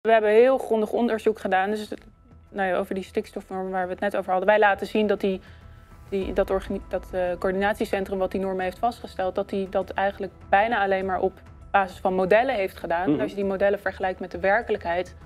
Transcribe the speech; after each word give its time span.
We 0.00 0.12
hebben 0.12 0.30
heel 0.30 0.58
grondig 0.58 0.90
onderzoek 0.90 1.38
gedaan. 1.38 1.70
Dus 1.70 1.92
nou 2.48 2.68
ja, 2.68 2.76
over 2.76 2.94
die 2.94 3.04
stikstofnorm 3.04 3.70
waar 3.70 3.84
we 3.84 3.90
het 3.90 4.00
net 4.00 4.16
over 4.16 4.30
hadden. 4.30 4.48
Wij 4.48 4.58
laten 4.58 4.86
zien 4.86 5.06
dat, 5.06 5.20
die, 5.20 5.40
die, 6.08 6.32
dat, 6.32 6.52
dat 6.88 7.06
uh, 7.14 7.20
coördinatiecentrum 7.38 8.18
wat 8.18 8.30
die 8.30 8.40
normen 8.40 8.64
heeft 8.64 8.78
vastgesteld, 8.78 9.34
dat 9.34 9.48
die 9.48 9.68
dat 9.68 9.90
eigenlijk 9.90 10.32
bijna 10.48 10.82
alleen 10.82 11.06
maar 11.06 11.20
op 11.20 11.32
basis 11.70 11.98
van 11.98 12.14
modellen 12.14 12.54
heeft 12.54 12.76
gedaan. 12.76 13.10
Mhm. 13.10 13.20
als 13.20 13.30
je 13.30 13.36
die 13.36 13.44
modellen 13.44 13.80
vergelijkt 13.80 14.20
met 14.20 14.30
de 14.30 14.38
werkelijkheid, 14.38 15.16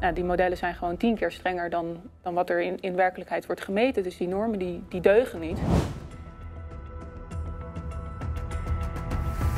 nou, 0.00 0.14
die 0.14 0.24
modellen 0.24 0.56
zijn 0.56 0.74
gewoon 0.74 0.96
tien 0.96 1.16
keer 1.16 1.32
strenger 1.32 1.70
dan, 1.70 2.02
dan 2.22 2.34
wat 2.34 2.50
er 2.50 2.60
in, 2.60 2.80
in 2.80 2.96
werkelijkheid 2.96 3.46
wordt 3.46 3.60
gemeten. 3.60 4.02
Dus 4.02 4.16
die 4.16 4.28
normen 4.28 4.58
die, 4.58 4.84
die 4.88 5.00
deugen 5.00 5.40
niet. 5.40 5.58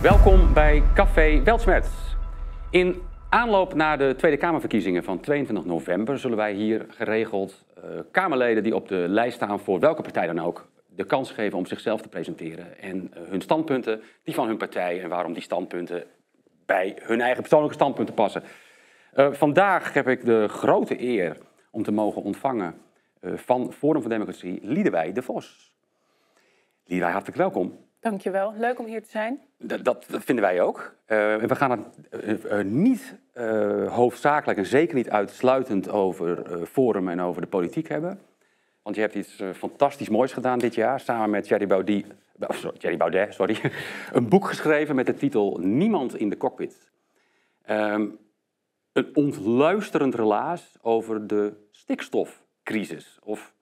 Welkom 0.02 0.52
bij 0.52 0.82
Café 0.94 1.42
Weltsmet. 1.42 1.90
In 2.70 3.02
aanloop 3.28 3.74
naar 3.74 3.98
de 3.98 4.14
Tweede 4.16 4.36
Kamerverkiezingen 4.36 5.04
van 5.04 5.20
22 5.20 5.64
november 5.64 6.18
zullen 6.18 6.36
wij 6.36 6.52
hier 6.52 6.86
geregeld 6.88 7.64
uh, 7.78 8.00
Kamerleden 8.10 8.62
die 8.62 8.74
op 8.74 8.88
de 8.88 9.04
lijst 9.08 9.36
staan 9.36 9.60
voor 9.60 9.80
welke 9.80 10.02
partij 10.02 10.26
dan 10.26 10.38
ook 10.38 10.68
de 10.86 11.04
kans 11.04 11.30
geven 11.30 11.58
om 11.58 11.66
zichzelf 11.66 12.00
te 12.00 12.08
presenteren 12.08 12.78
en 12.78 12.96
uh, 12.96 13.28
hun 13.28 13.40
standpunten, 13.40 14.02
die 14.22 14.34
van 14.34 14.46
hun 14.46 14.56
partij 14.56 15.02
en 15.02 15.08
waarom 15.08 15.32
die 15.32 15.42
standpunten 15.42 16.04
bij 16.66 16.96
hun 17.00 17.20
eigen 17.20 17.40
persoonlijke 17.40 17.74
standpunten 17.74 18.14
passen. 18.14 18.42
Uh, 19.14 19.32
vandaag 19.32 19.92
heb 19.92 20.08
ik 20.08 20.24
de 20.24 20.48
grote 20.48 21.02
eer 21.02 21.36
om 21.70 21.82
te 21.82 21.92
mogen 21.92 22.22
ontvangen 22.22 22.74
van 23.22 23.72
Forum 23.72 24.00
voor 24.00 24.10
Democratie 24.10 24.58
Liedewij 24.62 25.12
de 25.12 25.22
Vos. 25.22 25.72
Liedewij, 26.84 27.12
hartelijk 27.12 27.38
welkom. 27.38 27.85
Dankjewel, 28.00 28.54
leuk 28.56 28.78
om 28.78 28.86
hier 28.86 29.02
te 29.02 29.10
zijn. 29.10 29.40
Dat, 29.58 29.84
dat 29.84 30.06
vinden 30.08 30.44
wij 30.44 30.60
ook. 30.60 30.94
Uh, 31.06 31.36
we 31.36 31.54
gaan 31.54 31.70
het 31.70 32.44
uh, 32.44 32.60
niet 32.60 33.14
uh, 33.34 33.92
hoofdzakelijk 33.92 34.58
en 34.58 34.66
zeker 34.66 34.94
niet 34.94 35.10
uitsluitend 35.10 35.88
over 35.88 36.66
Forum 36.66 37.08
en 37.08 37.20
over 37.20 37.40
de 37.40 37.48
politiek 37.48 37.88
hebben. 37.88 38.20
Want 38.82 38.96
je 38.96 39.02
hebt 39.02 39.14
iets 39.14 39.42
fantastisch 39.54 40.08
moois 40.08 40.32
gedaan 40.32 40.58
dit 40.58 40.74
jaar, 40.74 41.00
samen 41.00 41.30
met 41.30 41.48
Jerry 41.48 41.66
Baudet, 41.66 42.04
sorry, 42.48 42.76
Jerry 42.78 42.96
Baudet 42.96 43.34
sorry, 43.34 43.72
een 44.12 44.28
boek 44.28 44.46
geschreven 44.46 44.94
met 44.94 45.06
de 45.06 45.14
titel 45.14 45.58
Niemand 45.62 46.16
in 46.16 46.28
de 46.28 46.36
cockpit. 46.36 46.90
Um, 47.70 48.18
een 48.92 49.10
ontluisterend 49.16 50.14
relaas 50.14 50.76
over 50.82 51.26
de 51.26 51.52
stikstofcrisis. 51.70 53.18
Of 53.22 53.54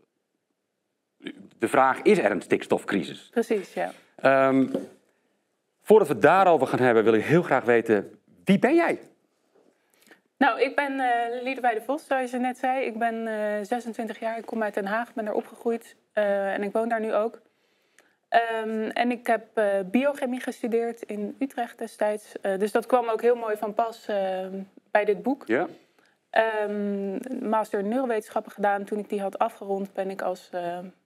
de 1.58 1.68
vraag, 1.68 2.02
is 2.02 2.18
er 2.18 2.30
een 2.30 2.42
stikstofcrisis? 2.42 3.28
Precies, 3.30 3.74
ja. 3.74 3.92
Um, 4.26 4.70
voordat 5.82 6.08
we 6.08 6.14
het 6.14 6.22
daarover 6.22 6.66
gaan 6.66 6.78
hebben, 6.78 7.04
wil 7.04 7.14
ik 7.14 7.24
heel 7.24 7.42
graag 7.42 7.64
weten, 7.64 8.18
wie 8.44 8.58
ben 8.58 8.74
jij? 8.74 9.00
Nou, 10.36 10.60
ik 10.60 10.76
ben 10.76 10.92
uh, 10.92 11.42
Liedewij 11.42 11.74
de 11.74 11.82
Vos, 11.82 12.06
zoals 12.06 12.30
je 12.30 12.38
net 12.38 12.58
zei. 12.58 12.84
Ik 12.84 12.98
ben 12.98 13.14
uh, 13.14 13.58
eh, 13.58 13.66
26 13.66 14.18
jaar, 14.18 14.38
ik 14.38 14.46
kom 14.46 14.62
uit 14.62 14.74
Den 14.74 14.86
Haag, 14.86 15.14
ben 15.14 15.24
daar 15.24 15.34
opgegroeid 15.34 15.96
uh, 16.14 16.52
en 16.52 16.62
ik 16.62 16.72
woon 16.72 16.88
daar 16.88 17.00
nu 17.00 17.14
ook. 17.14 17.40
Um, 18.64 18.88
en 18.90 19.10
ik 19.10 19.26
heb 19.26 19.46
biochemie 19.90 20.40
gestudeerd 20.40 21.02
in 21.02 21.36
Utrecht 21.38 21.78
destijds. 21.78 22.32
dus 22.40 22.72
dat 22.72 22.86
kwam 22.86 23.08
ook 23.08 23.22
heel 23.22 23.36
mooi 23.36 23.56
van 23.56 23.74
pas 23.74 24.06
bij 24.90 25.04
dit 25.04 25.22
boek. 25.22 25.46
Ja. 25.46 25.66
Um, 26.66 27.18
master 27.48 27.84
neurowetenschappen 27.84 28.52
gedaan. 28.52 28.84
Toen 28.84 28.98
ik 28.98 29.08
die 29.08 29.20
had 29.20 29.38
afgerond, 29.38 29.92
ben 29.92 30.10
ik 30.10 30.22
als 30.22 30.50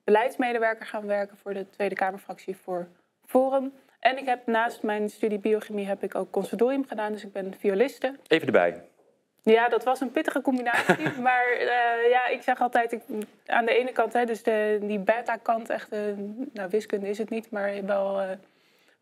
beleidsmedewerker 0.05 0.87
gaan 0.87 1.07
werken 1.07 1.37
voor 1.37 1.55
de 1.55 1.71
Tweede 1.71 1.95
Kamerfractie 1.95 2.57
voor 2.57 2.89
Forum. 3.29 3.73
En 4.01 4.19
ik 4.19 4.27
heb 4.27 4.47
naast 4.47 4.83
mijn 4.83 5.11
studie 5.11 5.39
biochemie 5.39 5.87
heb 5.87 6.03
ik 6.03 6.15
ook 6.15 6.31
conservatorium 6.31 6.87
gedaan, 6.87 7.13
dus 7.13 7.25
ik 7.25 7.33
ben 7.33 7.55
violiste. 7.59 8.15
Even 8.27 8.47
erbij. 8.47 8.83
Ja, 9.43 9.69
dat 9.69 9.85
was 9.85 10.01
een 10.01 10.11
pittige 10.11 10.41
combinatie. 10.41 11.11
maar 11.29 11.45
uh, 11.61 12.11
ja, 12.11 12.27
ik 12.27 12.43
zeg 12.43 12.61
altijd, 12.61 12.93
ik, 12.93 13.03
aan 13.47 13.65
de 13.65 13.79
ene 13.79 13.93
kant, 13.93 14.13
hè, 14.13 14.25
dus 14.25 14.43
de, 14.43 14.79
die 14.83 14.99
beta-kant, 14.99 15.71
echt, 15.71 15.93
uh, 15.93 16.01
nou 16.53 16.69
wiskunde 16.71 17.09
is 17.09 17.19
het 17.19 17.31
niet, 17.31 17.51
maar 17.51 17.85
wel 17.85 18.21
uh, 18.21 18.29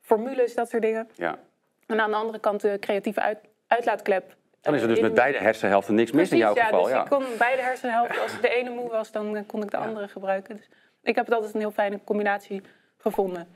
formules, 0.01 0.55
dat 0.55 0.69
soort 0.69 0.83
dingen. 0.83 1.09
Ja. 1.15 1.39
En 1.87 2.01
aan 2.01 2.11
de 2.11 2.17
andere 2.17 2.39
kant 2.39 2.61
de 2.61 2.77
creatieve 2.81 3.21
uit, 3.21 3.39
uitlaatklep. 3.67 4.37
Dan 4.61 4.75
is 4.75 4.83
er 4.83 4.89
dus 4.89 5.01
met 5.01 5.15
beide 5.15 5.39
hersenhelften 5.39 5.95
niks 5.95 6.13
mis 6.13 6.31
in 6.31 6.37
jouw 6.37 6.55
ja, 6.55 6.65
geval. 6.65 6.83
Dus 6.83 6.93
ja, 6.93 7.03
ik 7.03 7.09
kon 7.09 7.25
beide 7.39 7.63
hersenhelften. 7.63 8.23
Als 8.23 8.41
de 8.41 8.49
ene 8.49 8.71
moe 8.71 8.89
was, 8.89 9.13
dan 9.13 9.47
kon 9.47 9.63
ik 9.63 9.71
de 9.71 9.77
andere 9.77 10.09
gebruiken. 10.09 10.57
Dus 10.57 10.69
ik 11.03 11.15
heb 11.15 11.25
het 11.25 11.35
altijd 11.35 11.55
een 11.55 11.61
heel 11.61 11.71
fijne 11.71 12.01
combinatie 12.05 12.63
gevonden. 12.97 13.49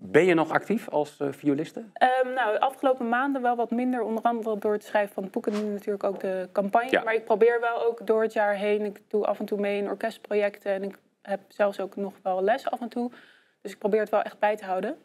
Ben 0.00 0.24
je 0.24 0.34
nog 0.34 0.50
actief 0.50 0.88
als 0.88 1.18
uh, 1.20 1.28
violiste? 1.30 1.80
Um, 1.80 2.32
nou, 2.32 2.52
de 2.52 2.60
afgelopen 2.60 3.08
maanden 3.08 3.42
wel 3.42 3.56
wat 3.56 3.70
minder. 3.70 4.02
Onder 4.02 4.22
andere 4.22 4.58
door 4.58 4.72
het 4.72 4.84
schrijven 4.84 5.14
van 5.14 5.30
boeken. 5.30 5.52
Nu 5.52 5.72
natuurlijk 5.72 6.04
ook 6.04 6.20
de 6.20 6.48
campagne. 6.52 7.02
Maar 7.04 7.14
ik 7.14 7.24
probeer 7.24 7.60
wel 7.60 7.84
ook 7.86 8.06
door 8.06 8.22
het 8.22 8.32
jaar 8.32 8.54
heen. 8.54 8.84
Ik 8.84 9.00
doe 9.08 9.26
af 9.26 9.38
en 9.38 9.46
toe 9.46 9.60
mee 9.60 9.78
in 9.78 9.88
orkestprojecten. 9.88 10.72
En 10.72 10.82
ik 10.82 10.98
heb 11.22 11.40
zelfs 11.48 11.80
ook 11.80 11.96
nog 11.96 12.12
wel 12.22 12.42
les 12.42 12.70
af 12.70 12.80
en 12.80 12.88
toe. 12.88 13.10
Dus 13.62 13.72
ik 13.72 13.78
probeer 13.78 14.00
het 14.00 14.10
wel 14.10 14.22
echt 14.22 14.38
bij 14.38 14.56
te 14.56 14.64
houden. 14.64 14.96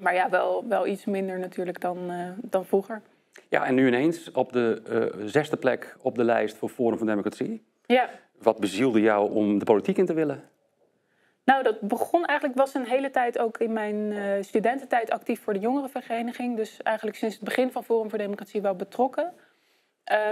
Maar 0.00 0.14
ja, 0.14 0.30
wel, 0.30 0.68
wel 0.68 0.86
iets 0.86 1.04
minder 1.04 1.38
natuurlijk 1.38 1.80
dan, 1.80 2.10
uh, 2.10 2.28
dan 2.36 2.64
vroeger. 2.64 3.02
Ja, 3.48 3.64
en 3.64 3.74
nu 3.74 3.86
ineens 3.86 4.30
op 4.32 4.52
de 4.52 4.82
uh, 5.18 5.26
zesde 5.26 5.56
plek 5.56 5.96
op 6.02 6.14
de 6.14 6.24
lijst 6.24 6.56
voor 6.56 6.68
Forum 6.68 6.98
van 6.98 7.06
Democratie. 7.06 7.64
Ja. 7.86 8.10
Wat 8.38 8.58
bezielde 8.58 9.00
jou 9.00 9.32
om 9.32 9.58
de 9.58 9.64
politiek 9.64 9.96
in 9.96 10.06
te 10.06 10.14
willen? 10.14 10.48
Nou, 11.50 11.62
dat 11.62 11.80
begon 11.80 12.24
eigenlijk, 12.24 12.58
was 12.58 12.74
een 12.74 12.86
hele 12.86 13.10
tijd 13.10 13.38
ook 13.38 13.58
in 13.58 13.72
mijn 13.72 13.94
uh, 13.94 14.32
studententijd 14.40 15.10
actief 15.10 15.42
voor 15.42 15.52
de 15.52 15.58
jongerenvereniging. 15.58 16.56
Dus 16.56 16.82
eigenlijk 16.82 17.16
sinds 17.16 17.34
het 17.34 17.44
begin 17.44 17.70
van 17.70 17.84
Forum 17.84 18.08
voor 18.08 18.18
Democratie 18.18 18.60
wel 18.60 18.74
betrokken. 18.74 19.32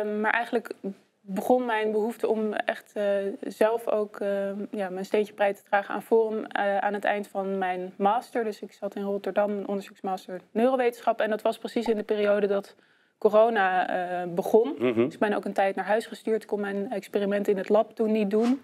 Um, 0.02 0.20
maar 0.20 0.32
eigenlijk 0.32 0.74
begon 1.20 1.64
mijn 1.64 1.92
behoefte 1.92 2.28
om 2.28 2.52
echt 2.52 2.92
uh, 2.96 3.04
zelf 3.40 3.88
ook 3.88 4.20
uh, 4.20 4.50
ja, 4.70 4.88
mijn 4.88 5.04
steentje 5.04 5.34
bij 5.34 5.54
te 5.54 5.62
dragen 5.62 5.94
aan 5.94 6.02
Forum 6.02 6.44
aan 6.80 6.94
het 6.94 7.04
eind 7.04 7.28
van 7.28 7.58
mijn 7.58 7.92
master. 7.96 8.44
Dus 8.44 8.60
ik 8.60 8.72
zat 8.72 8.94
in 8.94 9.02
Rotterdam, 9.02 9.50
een 9.50 9.68
onderzoeksmaster 9.68 10.40
neurowetenschap. 10.50 11.20
En 11.20 11.30
dat 11.30 11.42
was 11.42 11.58
precies 11.58 11.86
in 11.86 11.96
de 11.96 12.02
periode 12.02 12.46
dat 12.46 12.76
corona 13.18 14.26
begon. 14.34 14.74
Mm 14.78 14.92
-hmm. 14.92 15.04
Dus 15.04 15.14
ik 15.14 15.20
ben 15.20 15.32
ook 15.32 15.44
een 15.44 15.52
tijd 15.52 15.74
naar 15.74 15.86
huis 15.86 16.06
gestuurd. 16.06 16.44
Kon 16.44 16.60
mijn 16.60 16.90
experimenten 16.90 17.52
in 17.52 17.58
het 17.58 17.68
lab 17.68 17.94
toen 17.94 18.12
niet 18.12 18.30
doen. 18.30 18.60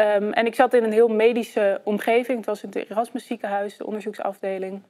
Um, 0.00 0.32
en 0.32 0.46
ik 0.46 0.54
zat 0.54 0.74
in 0.74 0.84
een 0.84 0.92
heel 0.92 1.08
medische 1.08 1.80
omgeving. 1.84 2.36
Het 2.36 2.46
was 2.46 2.62
in 2.62 2.68
het 2.68 2.90
Erasmus 2.90 3.26
ziekenhuis, 3.26 3.76
de 3.76 3.86
onderzoeksafdeling. 3.86 4.82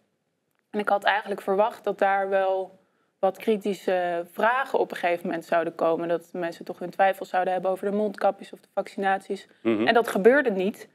En 0.70 0.78
ik 0.78 0.88
had 0.88 1.04
eigenlijk 1.04 1.40
verwacht 1.40 1.84
dat 1.84 1.98
daar 1.98 2.28
wel 2.28 2.78
wat 3.18 3.38
kritische 3.38 4.26
vragen 4.32 4.78
op 4.78 4.90
een 4.90 4.96
gegeven 4.96 5.26
moment 5.26 5.44
zouden 5.44 5.74
komen. 5.74 6.08
Dat 6.08 6.28
mensen 6.32 6.64
toch 6.64 6.78
hun 6.78 6.90
twijfels 6.90 7.28
zouden 7.28 7.52
hebben 7.52 7.70
over 7.70 7.90
de 7.90 7.96
mondkapjes 7.96 8.52
of 8.52 8.60
de 8.60 8.68
vaccinaties. 8.74 9.48
Mm 9.62 9.76
-hmm. 9.76 9.86
En 9.86 9.94
dat 9.94 10.08
gebeurde 10.08 10.50
niet. 10.50 10.88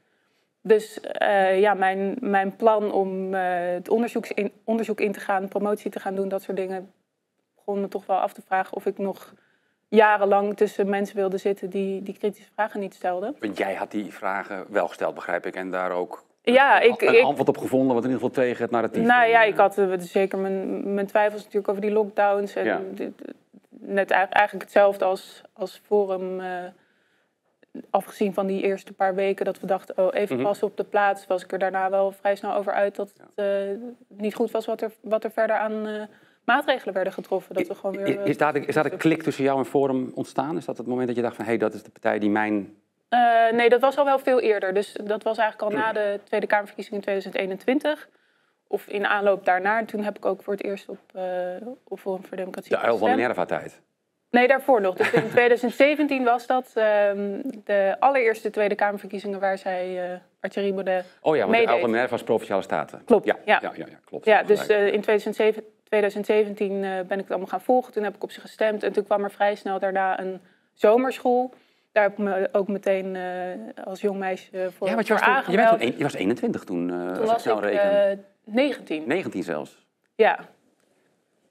Dus 0.62 1.00
uh, 1.22 1.60
ja, 1.60 1.74
mijn, 1.74 2.16
mijn 2.20 2.56
plan 2.56 2.92
om 2.92 3.34
uh, 3.34 3.40
het 3.72 3.88
onderzoek 3.88 4.26
in, 4.26 4.52
onderzoek 4.64 5.00
in 5.00 5.12
te 5.12 5.20
gaan, 5.20 5.48
promotie 5.48 5.90
te 5.90 6.00
gaan 6.00 6.14
doen, 6.14 6.28
dat 6.28 6.42
soort 6.42 6.56
dingen, 6.56 6.92
begon 7.54 7.80
me 7.80 7.88
toch 7.88 8.06
wel 8.06 8.18
af 8.18 8.32
te 8.32 8.42
vragen 8.42 8.76
of 8.76 8.86
ik 8.86 8.98
nog 8.98 9.34
jarenlang 9.94 10.56
tussen 10.56 10.88
mensen 10.88 11.16
wilde 11.16 11.36
zitten 11.38 11.70
die 11.70 12.02
die 12.02 12.18
kritische 12.18 12.50
vragen 12.54 12.80
niet 12.80 12.94
stelden. 12.94 13.36
Want 13.40 13.58
jij 13.58 13.74
had 13.74 13.90
die 13.90 14.12
vragen 14.12 14.64
wel 14.68 14.88
gesteld, 14.88 15.14
begrijp 15.14 15.46
ik, 15.46 15.54
en 15.56 15.70
daar 15.70 15.90
ook 15.90 16.24
ja, 16.42 16.82
een, 16.82 16.90
ik, 16.90 17.02
een 17.02 17.24
antwoord 17.24 17.48
op 17.48 17.58
gevonden, 17.58 17.94
wat 17.94 18.04
in 18.04 18.10
ieder 18.10 18.24
geval 18.26 18.44
tegen 18.44 18.62
het 18.62 18.70
narratief. 18.70 19.06
Nou 19.06 19.28
ja, 19.28 19.42
ik 19.42 19.56
had 19.56 19.78
uh, 19.78 19.94
zeker 19.98 20.38
mijn, 20.38 20.94
mijn 20.94 21.06
twijfels 21.06 21.40
natuurlijk 21.40 21.68
over 21.68 21.82
die 21.82 21.90
lockdowns. 21.92 22.54
En 22.54 22.64
Ja. 22.64 22.80
net 23.68 24.10
eigenlijk 24.10 24.62
hetzelfde 24.64 25.04
als, 25.04 25.42
als 25.52 25.80
Forum. 25.86 26.40
eh, 26.40 26.48
afgezien 27.90 28.34
van 28.34 28.46
die 28.46 28.62
eerste 28.62 28.92
paar 28.92 29.14
weken 29.14 29.44
dat 29.44 29.60
we 29.60 29.66
dachten, 29.66 29.98
oh, 29.98 30.08
even 30.14 30.34
Mhm. 30.36 30.44
passen 30.44 30.66
op 30.66 30.76
de 30.76 30.84
plaats, 30.84 31.26
was 31.26 31.44
ik 31.44 31.52
er 31.52 31.58
daarna 31.58 31.90
wel 31.90 32.12
vrij 32.12 32.36
snel 32.36 32.54
over 32.54 32.72
uit 32.72 32.94
dat 32.96 33.12
het 33.16 33.26
eh, 33.34 33.76
niet 34.08 34.34
goed 34.34 34.50
was 34.50 34.66
wat 34.66 34.80
er, 34.80 34.92
wat 35.00 35.24
er 35.24 35.30
verder 35.30 35.56
aan 35.56 35.86
eh, 35.86 36.02
maatregelen 36.44 36.94
werden 36.94 37.12
getroffen. 37.12 37.54
Dat 37.54 37.66
we 37.66 37.74
gewoon 37.74 37.96
weer, 37.96 38.06
is, 38.06 38.28
is, 38.28 38.38
daar, 38.38 38.52
de- 38.52 38.60
is 38.60 38.74
daar 38.74 38.84
een 38.92 38.96
klik 38.96 39.22
tussen 39.22 39.44
jou 39.44 39.58
en 39.58 39.64
Forum 39.64 40.10
ontstaan? 40.14 40.56
Is 40.56 40.64
dat 40.64 40.78
het 40.78 40.86
moment 40.86 41.06
dat 41.06 41.16
je 41.16 41.22
dacht 41.22 41.36
van, 41.36 41.44
hé, 41.44 41.50
hey, 41.50 41.60
dat 41.60 41.74
is 41.74 41.82
de 41.82 41.90
partij 41.90 42.18
die 42.18 42.30
mijn... 42.30 42.76
Eh, 43.08 43.20
nee, 43.52 43.68
dat 43.68 43.80
was 43.80 43.96
al 43.96 44.04
wel 44.04 44.18
veel 44.18 44.40
eerder. 44.40 44.74
Dus 44.74 44.92
dat 45.04 45.22
was 45.22 45.38
eigenlijk 45.38 45.72
al 45.72 45.78
na 45.78 45.92
de 45.92 46.20
Tweede 46.24 46.46
Kamerverkiezingen 46.46 46.98
in 46.98 47.04
2021. 47.04 48.08
Of 48.66 48.86
in 48.86 49.06
aanloop 49.06 49.44
daarna. 49.44 49.84
Toen 49.84 50.02
heb 50.02 50.16
ik 50.16 50.24
ook 50.24 50.42
voor 50.42 50.52
het 50.52 50.62
eerst 50.64 50.88
op, 50.88 50.98
eh 51.12 51.24
op 51.84 51.98
Forum 51.98 52.24
voor 52.24 52.36
Democratie 52.36 52.70
De 52.70 52.78
uil 52.78 52.96
van. 52.98 53.10
Minerva-tijd. 53.10 53.80
Nee, 54.34 54.48
daarvoor 54.48 54.80
nog. 54.80 54.94
Dus 54.96 55.12
in 55.12 55.28
2017 55.38 56.24
was 56.24 56.46
dat 56.46 56.70
ehm, 56.74 57.40
de 57.64 57.96
allereerste 57.98 58.50
Tweede 58.50 58.74
Kamerverkiezingen 58.74 59.40
waar 59.40 59.58
zij 59.58 60.10
uh, 60.10 60.16
Arthur 60.40 60.72
Baudet... 60.74 61.04
Oh 61.20 61.36
ja, 61.36 61.46
want 61.46 61.80
de 61.80 61.86
Minerva 61.88 62.14
is 62.14 62.22
Provinciale 62.22 62.62
Staten. 62.62 63.02
Klopt, 63.04 63.24
Ja, 63.24 63.36
ja. 63.44 63.58
ja, 63.62 63.72
ja, 63.76 63.86
ja, 63.90 63.98
klopt. 64.04 64.24
Ja, 64.24 64.42
dus 64.42 64.66
eh, 64.66 64.86
in 64.86 65.00
2007, 65.00 65.62
2017 65.84 66.84
eh, 66.84 66.90
ben 66.90 67.18
ik 67.18 67.18
het 67.22 67.28
allemaal 67.30 67.46
gaan 67.46 67.60
volgen. 67.60 67.92
Toen 67.92 68.02
heb 68.04 68.14
ik 68.14 68.22
op 68.22 68.30
ze 68.30 68.40
gestemd. 68.40 68.82
En 68.82 68.92
toen 68.92 69.04
kwam 69.04 69.24
er 69.24 69.30
vrij 69.30 69.54
snel 69.54 69.78
daarna 69.78 70.20
een 70.20 70.40
zomerschool. 70.72 71.52
Daar 71.92 72.02
heb 72.02 72.12
ik 72.12 72.18
me 72.18 72.48
ook 72.52 72.68
meteen 72.68 73.16
als 73.84 74.00
jong 74.00 74.18
meisje 74.18 74.70
voor, 74.76 74.88
ja, 74.88 74.94
want 74.94 75.06
je 75.06 75.12
was, 75.12 75.22
toen, 75.22 75.34
je, 75.52 75.56
bent 75.56 75.68
toen 75.68 75.82
een- 75.82 75.94
je 75.96 76.02
was 76.02 76.14
21 76.14 76.64
toen, 76.64 76.88
Toen 76.88 77.08
als 77.08 77.18
ik 77.18 77.24
was 77.26 77.42
snel 77.42 77.56
ik 77.56 77.62
reken. 77.64 78.10
eh, 78.10 78.16
19. 78.44 79.02
19 79.06 79.42
zelfs. 79.42 79.86
Ja. 80.14 80.38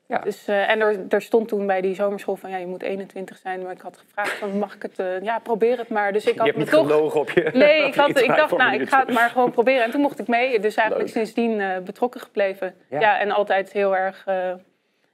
Ja. 0.07 0.17
Dus, 0.17 0.47
eh, 0.47 0.69
en 0.69 0.79
er, 0.79 1.05
er 1.09 1.21
stond 1.21 1.47
toen 1.47 1.67
bij 1.67 1.81
die 1.81 1.95
zomerschool 1.95 2.35
van 2.35 2.50
ja, 2.50 2.57
je 2.57 2.67
moet 2.67 2.81
21 2.83 3.38
zijn. 3.38 3.61
Maar 3.61 3.71
ik 3.71 3.81
had 3.81 3.97
gevraagd 3.97 4.31
van 4.31 4.57
mag 4.57 4.75
ik 4.75 4.81
het, 4.81 5.00
eh, 5.00 5.21
ja 5.21 5.39
probeer 5.39 5.77
het 5.77 5.89
maar. 5.89 6.13
Dus 6.13 6.25
ik 6.25 6.33
je 6.33 6.38
had 6.38 6.47
hebt 6.47 6.57
me 6.57 6.63
niet 6.63 6.73
toch... 6.73 6.88
gelogen 6.88 7.19
op 7.19 7.29
je 7.29 7.50
Nee, 7.53 7.83
ik, 7.88 7.94
je 7.94 8.01
had, 8.01 8.21
ik 8.21 8.35
dacht 8.35 8.57
nou, 8.57 8.73
ik 8.81 8.89
ga 8.89 9.00
het 9.00 9.13
maar 9.13 9.29
gewoon 9.29 9.51
proberen. 9.51 9.83
En 9.83 9.91
toen 9.91 10.01
mocht 10.01 10.19
ik 10.19 10.27
mee. 10.27 10.59
Dus 10.59 10.75
eigenlijk 10.75 11.07
Leuk. 11.07 11.15
sindsdien 11.25 11.61
eh, 11.61 11.77
betrokken 11.79 12.21
gebleven. 12.21 12.75
Ja. 12.89 13.00
Ja. 13.00 13.19
en 13.19 13.31
altijd 13.31 13.71
heel 13.71 13.95
erg, 13.95 14.23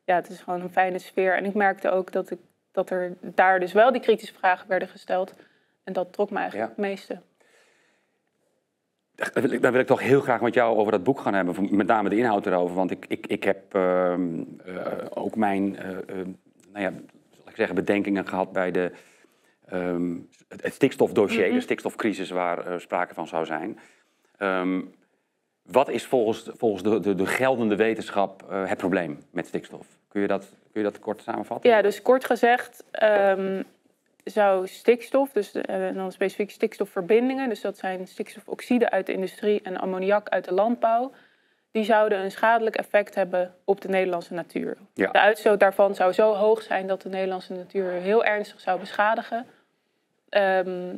ja 0.04 0.16
het 0.16 0.30
is 0.30 0.42
gewoon 0.42 0.62
een 0.62 0.72
fijne 0.72 1.00
sfeer. 1.00 1.36
En 1.36 1.46
ik 1.46 1.54
merkte 1.54 1.90
ook 1.90 2.12
dat, 2.12 2.32
ik, 2.32 2.40
dat 2.72 2.90
er 2.90 3.14
daar 3.22 3.60
dus 3.60 3.74
wel 3.74 3.92
die 3.92 4.02
kritische 4.02 4.34
vragen 4.34 4.68
werden 4.68 4.88
gesteld. 4.88 5.34
En 5.84 5.94
dat 5.94 6.14
trok 6.14 6.30
me 6.30 6.38
eigenlijk 6.38 6.70
Ja. 6.70 6.76
het 6.76 6.86
meeste. 6.90 7.20
Dan 9.20 9.44
wil, 9.44 9.52
ik, 9.52 9.62
wil 9.62 9.74
ik 9.74 9.88
toch 9.88 10.02
heel 10.02 10.22
graag 10.22 10.42
met 10.42 10.54
jou 10.54 10.78
over 10.78 10.92
dat 10.92 11.04
boek 11.04 11.20
gaan 11.20 11.34
hebben. 11.34 11.76
Met 11.76 11.88
name 11.88 12.10
de 12.10 12.18
inhoud 12.18 12.46
erover. 12.46 12.76
Want 12.76 12.92
ik, 12.92 13.06
ik, 13.08 13.28
ik 13.28 13.44
heb 13.44 13.76
ehm, 13.76 14.44
eh, 14.66 14.76
ook 15.10 15.36
mijn 15.36 15.78
eh, 15.78 15.90
eh, 15.90 16.06
nou 16.72 16.84
ja, 16.84 16.92
zal 17.30 17.50
ik 17.50 17.56
zeggen, 17.56 17.76
bedenkingen 17.76 18.28
gehad 18.28 18.52
bij 18.52 18.72
de, 18.72 18.92
ehm, 19.66 20.16
het, 20.48 20.64
het 20.64 20.74
stikstofdossier, 20.74 21.54
de 21.54 21.62
stikstofcrisis 21.62 22.30
waar 22.30 22.82
sprake 22.82 23.14
van 23.14 23.28
zou 23.28 23.46
zijn. 23.46 23.80
Ehm, 24.38 24.82
wat 25.64 25.90
is 25.90 26.06
volgens, 26.06 26.50
volgens 26.58 26.84
de, 26.84 27.00
de, 27.00 27.16
de 27.16 27.26
geldende 27.26 27.76
wetenschap 27.76 28.44
het 28.50 28.78
probleem 28.78 29.20
met 29.32 29.48
stikstof? 29.48 29.88
Kun 30.08 30.22
je 30.22 30.28
dat, 30.28 30.50
kun 30.72 30.82
je 30.82 30.90
dat 30.90 31.00
kort 31.00 31.22
samenvatten? 31.22 31.70
Ja, 31.70 31.82
dus 31.82 32.02
kort 32.02 32.26
gezegd 32.26 32.84
zou 34.30 34.68
stikstof, 34.68 35.32
dus 35.32 35.52
de- 35.52 35.62
eh, 35.62 35.96
dan 35.96 36.12
specifiek 36.12 36.52
stikstofverbindingen, 36.52 37.50
dus 37.50 37.62
dat 37.62 37.78
zijn 37.78 38.08
stikstofoxide 38.08 38.90
uit 38.90 39.06
de 39.06 39.14
industrie 39.14 39.62
en 39.62 39.78
ammoniak 39.78 40.30
uit 40.30 40.46
de 40.46 40.54
landbouw, 40.54 41.12
die 41.72 41.84
zouden 41.84 42.20
een 42.20 42.32
schadelijk 42.32 42.76
effect 42.76 43.16
hebben 43.16 43.56
op 43.64 43.82
de 43.82 43.88
Nederlandse 43.88 44.34
natuur. 44.34 44.78
Ja. 44.94 45.12
De 45.12 45.20
uitstoot 45.20 45.60
daarvan 45.60 45.96
zou 45.96 46.12
zo 46.14 46.34
hoog 46.34 46.62
zijn 46.62 46.88
dat 46.88 47.02
de 47.02 47.10
Nederlandse 47.10 47.54
natuur 47.54 47.92
heel 47.92 48.26
ernstig 48.26 48.60
zou 48.60 48.80
beschadigen. 48.80 49.46
Ehm, 50.30 50.96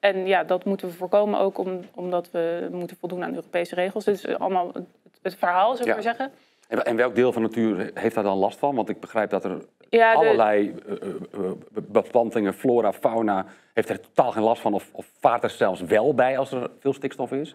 en 0.00 0.26
ja, 0.26 0.44
dat 0.44 0.64
moeten 0.64 0.88
we 0.88 0.94
voorkomen 0.94 1.40
ook 1.40 1.58
om, 1.58 1.80
omdat 1.94 2.30
we 2.30 2.68
moeten 2.70 2.96
voldoen 2.96 3.24
aan 3.24 3.34
Europese 3.34 3.74
regels. 3.74 4.04
Dus 4.04 4.26
allemaal 4.26 4.70
het, 4.72 4.84
het 5.22 5.34
verhaal, 5.36 5.68
zou 5.76 5.80
ik 5.80 5.86
Ja. 5.86 5.92
maar 5.92 6.02
zeggen. 6.02 6.32
En, 6.68 6.84
en 6.84 6.96
welk 6.96 7.14
deel 7.14 7.32
van 7.32 7.42
de 7.42 7.48
natuur 7.48 7.90
heeft 7.94 8.14
daar 8.14 8.24
dan 8.24 8.38
last 8.38 8.58
van? 8.58 8.74
Want 8.74 8.88
ik 8.88 9.00
begrijp 9.00 9.30
dat 9.30 9.44
er 9.44 9.64
Ja, 9.88 10.10
de- 10.12 10.16
allerlei 10.18 10.74
eh, 10.86 10.92
eh, 11.02 11.08
eh, 11.32 11.50
beplantingen, 11.82 12.54
flora, 12.54 12.92
fauna, 12.92 13.46
heeft 13.74 13.88
er 13.88 14.00
totaal 14.00 14.30
geen 14.32 14.42
last 14.42 14.62
van. 14.62 14.74
Of, 14.74 14.88
of 14.92 15.06
vaart 15.20 15.42
er 15.42 15.50
zelfs 15.50 15.80
wel 15.80 16.14
bij 16.14 16.38
als 16.38 16.52
er 16.52 16.70
veel 16.78 16.92
stikstof 16.92 17.32
is. 17.32 17.54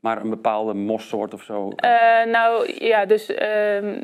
Maar 0.00 0.20
een 0.20 0.30
bepaalde 0.30 0.74
mossoort 0.74 1.34
of 1.34 1.42
zo. 1.42 1.72
Nou 2.26 2.72
ja, 2.84 3.06
dus 3.06 3.26
ehm, 3.34 4.02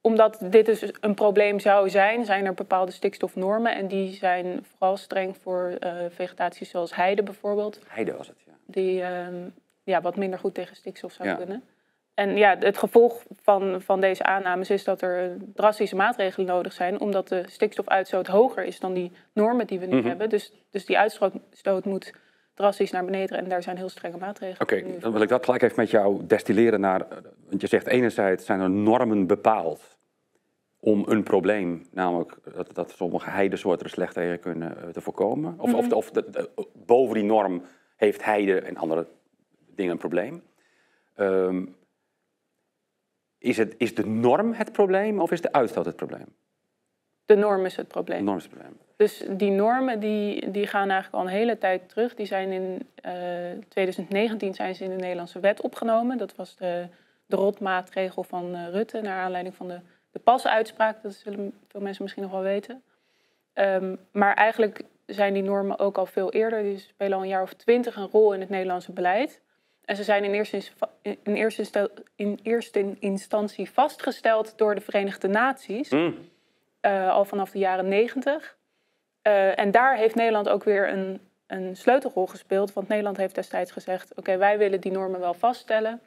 omdat 0.00 0.38
dit 0.42 0.66
dus 0.66 0.84
een 1.00 1.14
probleem 1.14 1.60
zou 1.60 1.90
zijn, 1.90 2.24
zijn 2.24 2.44
er 2.46 2.54
bepaalde 2.54 2.92
stikstofnormen. 2.92 3.74
En 3.74 3.88
die 3.88 4.12
zijn 4.12 4.64
vooral 4.64 4.96
streng 4.96 5.36
voor 5.36 5.76
eh, 5.78 5.92
vegetatie 6.10 6.66
zoals 6.66 6.94
heide 6.94 7.22
bijvoorbeeld. 7.22 7.78
Heide 7.86 8.16
was 8.16 8.28
het, 8.28 8.36
ja. 8.46 8.52
Die 8.66 9.02
ehm, 9.02 9.48
ja, 9.84 10.00
wat 10.00 10.16
minder 10.16 10.38
goed 10.38 10.54
tegen 10.54 10.76
stikstof 10.76 11.12
zou 11.12 11.28
Ja. 11.28 11.34
kunnen. 11.34 11.64
En 12.14 12.36
ja, 12.36 12.56
het 12.58 12.78
gevolg 12.78 13.22
van, 13.42 13.82
van 13.82 14.00
deze 14.00 14.22
aannames 14.24 14.70
is 14.70 14.84
dat 14.84 15.02
er 15.02 15.36
drastische 15.54 15.96
maatregelen 15.96 16.46
nodig 16.46 16.72
zijn, 16.72 17.00
omdat 17.00 17.28
de 17.28 17.42
stikstofuitstoot 17.46 18.26
hoger 18.26 18.64
is 18.64 18.80
dan 18.80 18.92
die 18.94 19.12
normen 19.32 19.66
die 19.66 19.78
we 19.80 19.86
nu 19.86 19.96
Mhm. 19.96 20.06
hebben. 20.08 20.28
Dus, 20.28 20.52
dus 20.70 20.86
die 20.86 20.98
uitstoot 20.98 21.84
moet 21.84 22.12
drastisch 22.54 22.90
naar 22.90 23.04
beneden 23.04 23.38
en 23.38 23.48
daar 23.48 23.62
zijn 23.62 23.76
heel 23.76 23.88
strenge 23.88 24.16
maatregelen. 24.18 24.60
Oké, 24.60 24.98
dan 25.00 25.12
wil 25.12 25.20
ik 25.22 25.28
dat 25.28 25.44
gelijk 25.44 25.62
even 25.62 25.76
met 25.80 25.90
jou 25.90 26.26
destilleren 26.26 26.80
naar... 26.80 27.06
Want 27.48 27.60
je 27.60 27.66
zegt 27.66 27.86
enerzijds 27.86 28.44
zijn 28.46 28.60
er 28.60 28.70
normen 28.70 29.26
bepaald 29.26 29.96
om 30.80 31.04
een 31.06 31.22
probleem, 31.22 31.86
namelijk 31.90 32.36
dat, 32.54 32.74
dat 32.74 32.90
sommige 32.90 33.30
heidesoorten 33.30 33.84
er 33.86 33.92
slecht 33.92 34.14
tegen 34.14 34.40
kunnen, 34.40 34.76
eh, 34.82 34.88
te 34.88 35.00
voorkomen. 35.00 35.54
Of, 35.58 35.74
of, 35.74 35.92
of 35.92 36.10
de- 36.10 36.30
de- 36.30 36.50
boven 36.86 37.14
die 37.14 37.24
norm 37.24 37.62
heeft 37.96 38.24
heide 38.24 38.60
en 38.60 38.76
andere 38.76 39.06
dingen 39.74 39.92
een 39.92 39.98
probleem. 39.98 40.42
Ehm, 41.16 41.64
is, 43.42 43.56
het, 43.56 43.74
is 43.78 43.94
de 43.94 44.06
norm 44.06 44.52
het 44.52 44.72
probleem 44.72 45.20
of 45.20 45.30
is 45.30 45.40
de 45.40 45.52
uitstoot 45.52 45.84
het 45.84 45.96
probleem? 45.96 46.26
De 47.24 47.34
norm 47.34 47.64
is 47.64 47.76
het 47.76 47.86
De 47.86 47.92
probleem. 47.92 48.24
norm 48.24 48.36
is 48.36 48.42
het 48.42 48.52
probleem. 48.52 48.78
Dus 48.96 49.24
die 49.30 49.50
normen 49.50 50.00
die, 50.00 50.50
die 50.50 50.66
gaan 50.66 50.90
eigenlijk 50.90 51.22
al 51.22 51.30
een 51.30 51.36
hele 51.38 51.58
tijd 51.58 51.88
terug. 51.88 52.14
Die 52.14 52.26
zijn 52.26 52.52
in 52.52 52.88
eh 52.94 53.12
2019 53.68 54.54
zijn 54.54 54.74
ze 54.74 54.84
in 54.84 54.90
de 54.90 54.96
Nederlandse 54.96 55.40
wet 55.40 55.60
opgenomen. 55.60 56.18
Dat 56.18 56.34
was 56.34 56.56
de, 56.56 56.86
de 57.26 57.36
rotmaatregel 57.36 58.22
van 58.22 58.54
eh, 58.54 58.68
Rutte 58.68 59.00
naar 59.00 59.22
aanleiding 59.22 59.54
van 59.54 59.68
de, 59.68 59.80
de 60.10 60.18
pasuitspraak. 60.18 61.02
Dat 61.02 61.14
zullen 61.14 61.52
veel 61.68 61.80
mensen 61.80 62.02
misschien 62.02 62.22
nog 62.22 62.32
wel 62.32 62.42
weten. 62.42 62.82
Ehm, 63.52 63.96
maar 64.12 64.34
eigenlijk 64.34 64.82
zijn 65.06 65.34
die 65.34 65.42
normen 65.42 65.78
ook 65.78 65.98
al 65.98 66.06
veel 66.06 66.32
eerder. 66.32 66.62
Die 66.62 66.78
spelen 66.78 67.16
al 67.16 67.22
een 67.22 67.28
jaar 67.28 67.42
of 67.42 67.52
twintig 67.52 67.96
een 67.96 68.08
rol 68.08 68.34
in 68.34 68.40
het 68.40 68.48
Nederlandse 68.48 68.92
beleid. 68.92 69.40
En 69.84 69.96
ze 69.96 70.04
zijn 70.04 70.24
in 70.24 70.32
eerste, 70.32 70.62
in 71.22 71.34
eerste, 71.34 71.90
in 72.16 72.38
eerste 72.42 72.96
instantie 72.98 73.70
vastgesteld 73.70 74.58
door 74.58 74.74
de 74.74 74.80
Verenigde 74.80 75.28
Naties 75.28 75.90
Mm. 75.90 76.28
eh, 76.80 77.10
al 77.10 77.24
vanaf 77.24 77.50
de 77.50 77.58
jaren 77.58 77.88
negentig. 77.88 78.56
Eh, 79.22 79.58
en 79.58 79.70
daar 79.70 79.96
heeft 79.96 80.14
Nederland 80.14 80.48
ook 80.48 80.64
weer 80.64 80.92
een, 80.92 81.20
een 81.46 81.76
sleutelrol 81.76 82.26
gespeeld. 82.26 82.72
Want 82.72 82.88
Nederland 82.88 83.16
heeft 83.16 83.34
destijds 83.34 83.70
gezegd: 83.70 84.14
oké, 84.14 84.36
wij 84.36 84.58
willen 84.58 84.80
die 84.80 84.92
normen 84.92 85.20
wel 85.20 85.34
vaststellen. 85.34 86.00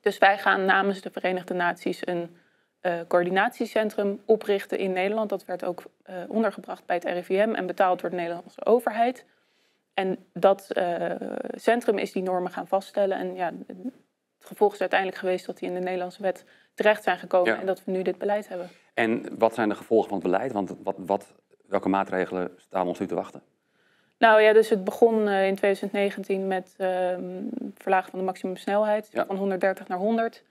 Dus 0.00 0.18
wij 0.18 0.38
gaan 0.38 0.64
namens 0.64 1.00
de 1.00 1.10
Verenigde 1.10 1.54
Naties 1.54 2.06
een 2.06 2.36
eh, 2.80 3.00
coördinatiecentrum 3.08 4.22
oprichten 4.24 4.78
in 4.78 4.92
Nederland. 4.92 5.28
Dat 5.28 5.44
werd 5.44 5.64
ook 5.64 5.82
ondergebracht 6.28 6.86
bij 6.86 6.96
het 6.96 7.04
RIVM 7.04 7.54
en 7.54 7.66
betaald 7.66 8.00
door 8.00 8.10
de 8.10 8.16
Nederlandse 8.16 8.64
overheid. 8.64 9.24
En 9.98 10.18
dat 10.32 10.70
eh, 10.70 11.12
centrum 11.54 11.98
is 11.98 12.12
die 12.12 12.22
normen 12.22 12.50
gaan 12.52 12.66
vaststellen. 12.66 13.18
En 13.18 13.34
ja, 13.34 13.52
het 13.66 13.76
gevolg 14.38 14.72
is 14.72 14.80
uiteindelijk 14.80 15.20
geweest 15.20 15.46
dat 15.46 15.58
die 15.58 15.68
in 15.68 15.74
de 15.74 15.80
Nederlandse 15.80 16.22
wet 16.22 16.44
terecht 16.74 17.02
zijn 17.02 17.18
gekomen 17.18 17.52
Ja. 17.52 17.60
en 17.60 17.66
dat 17.66 17.84
we 17.84 17.90
nu 17.90 18.02
dit 18.02 18.18
beleid 18.18 18.48
hebben. 18.48 18.68
En 18.94 19.38
wat 19.38 19.54
zijn 19.54 19.68
de 19.68 19.74
gevolgen 19.74 20.08
van 20.08 20.18
het 20.18 20.26
beleid? 20.30 20.52
Want 20.52 20.74
wat, 20.82 20.96
wat, 20.98 21.34
welke 21.66 21.88
maatregelen 21.88 22.50
staan 22.56 22.86
ons 22.86 22.98
nu 22.98 23.06
te 23.06 23.14
wachten? 23.14 23.42
Nou 24.18 24.40
ja, 24.40 24.52
dus 24.52 24.70
het 24.70 24.84
begon 24.84 25.28
eh, 25.28 25.46
in 25.46 25.54
2019 25.56 26.46
met 26.46 26.74
ehm 26.76 27.42
verlagen 27.74 28.10
van 28.10 28.18
de 28.18 28.24
maximumsnelheid 28.24 29.08
Ja. 29.12 29.26
van 29.26 29.36
130 29.36 29.88
naar 29.88 29.98
100. 29.98 30.44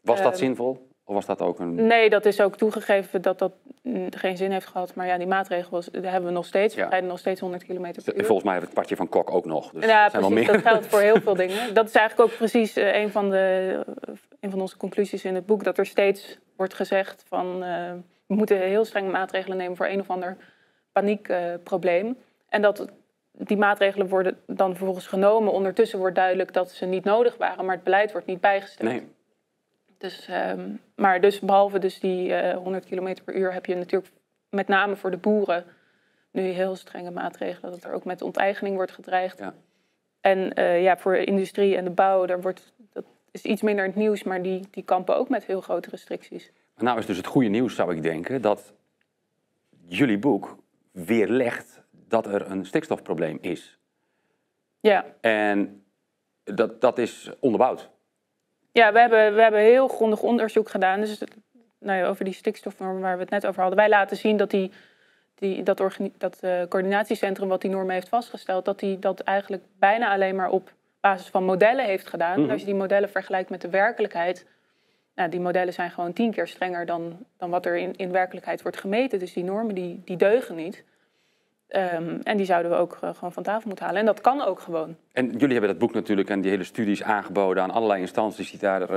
Was 0.00 0.18
dat 0.22 0.26
Ehm, 0.32 0.38
zinvol? 0.38 0.88
Of 1.04 1.14
was 1.14 1.26
dat 1.26 1.40
ook 1.40 1.58
een... 1.58 1.74
Nee, 1.74 2.10
dat 2.10 2.24
is 2.24 2.40
ook 2.40 2.56
toegegeven 2.56 3.22
dat 3.22 3.38
dat 3.38 3.52
mm, 3.82 4.06
geen 4.10 4.36
zin 4.36 4.50
heeft 4.50 4.66
gehad. 4.66 4.94
Maar 4.94 5.06
ja, 5.06 5.18
die 5.18 5.26
maatregel 5.26 5.82
die 5.92 6.00
hebben 6.00 6.28
we 6.28 6.34
nog 6.34 6.46
steeds. 6.46 6.74
Ja. 6.74 6.84
We 6.84 6.90
rijden 6.90 7.08
nog 7.08 7.18
steeds 7.18 7.40
100 7.40 7.64
kilometer 7.64 8.02
per 8.02 8.16
uur. 8.16 8.24
Volgens 8.24 8.44
mij 8.44 8.52
heeft 8.52 8.64
het 8.64 8.74
kwartje 8.74 8.96
van 8.96 9.08
Kok 9.08 9.30
ook 9.30 9.44
nog. 9.44 9.70
Dus 9.70 9.84
ja, 9.84 10.08
precies. 10.08 10.28
meer. 10.28 10.52
Dat 10.52 10.62
geldt 10.62 10.86
voor 10.86 11.00
heel 11.00 11.20
veel 11.20 11.34
dingen. 11.44 11.74
Dat 11.74 11.88
is 11.88 11.94
eigenlijk 11.94 12.30
ook 12.30 12.36
precies 12.36 12.76
eh, 12.76 13.00
een, 13.00 13.10
van 13.10 13.30
de, 13.30 13.84
een 14.40 14.50
van 14.50 14.60
onze 14.60 14.76
conclusies 14.76 15.24
in 15.24 15.34
het 15.34 15.46
boek. 15.46 15.64
Dat 15.64 15.78
er 15.78 15.86
steeds 15.86 16.38
wordt 16.56 16.74
gezegd 16.74 17.24
van 17.28 17.62
eh, 17.62 17.92
we 18.26 18.34
moeten 18.34 18.58
heel 18.58 18.84
strenge 18.84 19.10
maatregelen 19.10 19.56
nemen 19.56 19.76
voor 19.76 19.86
een 19.86 20.00
of 20.00 20.10
ander 20.10 20.36
paniekprobleem. 20.92 22.18
en 22.48 22.62
dat 22.62 22.86
die 23.32 23.56
maatregelen 23.56 24.08
worden 24.08 24.38
dan 24.46 24.76
vervolgens 24.76 25.06
genomen. 25.06 25.52
Ondertussen 25.52 25.98
wordt 25.98 26.14
duidelijk 26.14 26.52
dat 26.52 26.70
ze 26.70 26.86
niet 26.86 27.04
nodig 27.04 27.36
waren, 27.36 27.64
maar 27.64 27.74
het 27.74 27.84
beleid 27.84 28.12
wordt 28.12 28.26
niet 28.26 28.40
bijgesteld. 28.40 28.88
Nee. 28.88 29.08
Dus, 30.02 30.26
ehm, 30.26 30.70
maar 30.96 31.20
dus 31.20 31.40
behalve 31.40 31.78
dus 31.78 32.00
die 32.00 32.34
eh 32.34 32.56
100 32.56 32.84
km 32.84 33.16
per 33.24 33.34
uur 33.34 33.52
heb 33.52 33.66
je 33.66 33.74
natuurlijk 33.74 34.12
met 34.48 34.68
name 34.68 34.96
voor 34.96 35.10
de 35.10 35.16
boeren 35.16 35.64
nu 36.30 36.42
heel 36.42 36.76
strenge 36.76 37.10
maatregelen. 37.10 37.70
Dat 37.70 37.84
er 37.84 37.92
ook 37.92 38.04
met 38.04 38.22
onteigening 38.22 38.76
wordt 38.76 38.92
gedreigd. 38.92 39.38
Ja. 39.38 39.54
En 40.20 40.54
eh, 40.54 40.82
ja, 40.82 40.96
voor 40.96 41.12
de 41.12 41.24
industrie 41.24 41.76
en 41.76 41.84
de 41.84 41.90
bouw, 41.90 42.26
daar 42.26 42.40
wordt, 42.40 42.72
dat 42.92 43.04
is 43.30 43.42
iets 43.42 43.62
minder 43.62 43.84
in 43.84 43.90
het 43.90 43.98
nieuws, 43.98 44.22
maar 44.22 44.42
die, 44.42 44.68
die 44.70 44.82
kampen 44.82 45.16
ook 45.16 45.28
met 45.28 45.44
heel 45.44 45.60
grote 45.60 45.90
restricties. 45.90 46.50
Maar 46.74 46.84
nou 46.84 46.98
is 46.98 47.06
dus 47.06 47.16
het 47.16 47.26
goede 47.26 47.48
nieuws, 47.48 47.74
zou 47.74 47.96
ik 47.96 48.02
denken, 48.02 48.42
dat 48.42 48.72
jullie 49.86 50.18
boek 50.18 50.56
weerlegt 50.92 51.82
dat 51.90 52.26
er 52.26 52.50
een 52.50 52.66
stikstofprobleem 52.66 53.38
is. 53.40 53.78
Ja, 54.80 55.04
En 55.20 55.84
dat, 56.44 56.80
dat 56.80 56.98
is 56.98 57.30
onderbouwd. 57.40 57.90
Ja 58.72 58.92
we, 58.92 58.98
hebben, 58.98 59.34
we 59.34 59.42
hebben 59.42 59.60
heel 59.60 59.88
grondig 59.88 60.22
onderzoek 60.22 60.68
gedaan. 60.68 61.00
Dus 61.00 61.22
nou 61.78 61.98
ja, 61.98 62.06
over 62.06 62.24
die 62.24 62.34
stikstofnormen 62.34 63.02
waar 63.02 63.14
we 63.14 63.22
het 63.22 63.30
net 63.30 63.46
over 63.46 63.60
hadden. 63.60 63.78
Wij 63.78 63.88
laten 63.88 64.16
zien 64.16 64.36
dat 64.36 64.50
die, 64.50 64.72
die, 65.34 65.62
dat, 65.62 65.82
dat 66.18 66.38
eh, 66.40 66.62
coördinatiecentrum 66.68 67.48
wat 67.48 67.60
die 67.60 67.70
normen 67.70 67.94
heeft 67.94 68.08
vastgesteld, 68.08 68.64
dat 68.64 68.78
die 68.78 68.98
dat 68.98 69.20
eigenlijk 69.20 69.62
bijna 69.78 70.12
alleen 70.12 70.36
maar 70.36 70.50
op 70.50 70.72
basis 71.00 71.28
van 71.28 71.44
modellen 71.44 71.84
heeft 71.84 72.08
gedaan. 72.08 72.40
Mhm. 72.40 72.50
Als 72.50 72.60
je 72.60 72.66
die 72.66 72.74
modellen 72.74 73.10
vergelijkt 73.10 73.50
met 73.50 73.60
de 73.60 73.70
werkelijkheid, 73.70 74.46
nou, 75.14 75.28
die 75.28 75.40
modellen 75.40 75.72
zijn 75.72 75.90
gewoon 75.90 76.12
tien 76.12 76.30
keer 76.30 76.46
strenger 76.46 76.86
dan, 76.86 77.26
dan 77.36 77.50
wat 77.50 77.66
er 77.66 77.76
in, 77.76 77.96
in 77.96 78.12
werkelijkheid 78.12 78.62
wordt 78.62 78.76
gemeten. 78.76 79.18
Dus 79.18 79.32
die 79.32 79.44
normen 79.44 79.74
die, 79.74 80.02
die 80.04 80.16
deugen 80.16 80.56
niet. 80.56 80.84
Ehm, 81.72 82.18
en 82.22 82.36
die 82.36 82.46
zouden 82.46 82.70
we 82.70 82.76
ook 82.76 82.98
eh, 83.00 83.14
gewoon 83.14 83.32
van 83.32 83.42
tafel 83.42 83.66
moeten 83.66 83.84
halen. 83.84 84.00
En 84.00 84.06
dat 84.06 84.20
kan 84.20 84.42
ook 84.42 84.60
gewoon. 84.60 84.96
En 85.12 85.30
jullie 85.30 85.50
hebben 85.50 85.68
dat 85.68 85.78
boek 85.78 85.92
natuurlijk 85.92 86.30
en 86.30 86.40
die 86.40 86.50
hele 86.50 86.64
studies 86.64 87.02
aangeboden 87.02 87.62
aan 87.62 87.70
allerlei 87.70 88.00
instanties 88.00 88.50
die 88.50 88.60
daar 88.60 88.80
uh, 88.80 88.88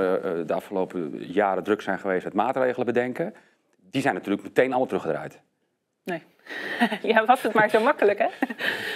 de 0.46 0.52
afgelopen 0.54 1.16
jaren 1.18 1.62
druk 1.62 1.80
zijn 1.80 1.98
geweest 1.98 2.24
met 2.24 2.34
maatregelen 2.34 2.86
bedenken. 2.86 3.34
Die 3.90 4.02
zijn 4.02 4.14
natuurlijk 4.14 4.42
meteen 4.42 4.68
allemaal 4.68 4.86
teruggedraaid. 4.86 5.40
Nee. 6.04 6.22
ja, 7.12 7.24
was 7.24 7.42
het 7.42 7.52
maar 7.52 7.70
zo 7.70 7.80
makkelijk, 7.80 8.18
hè? 8.18 8.28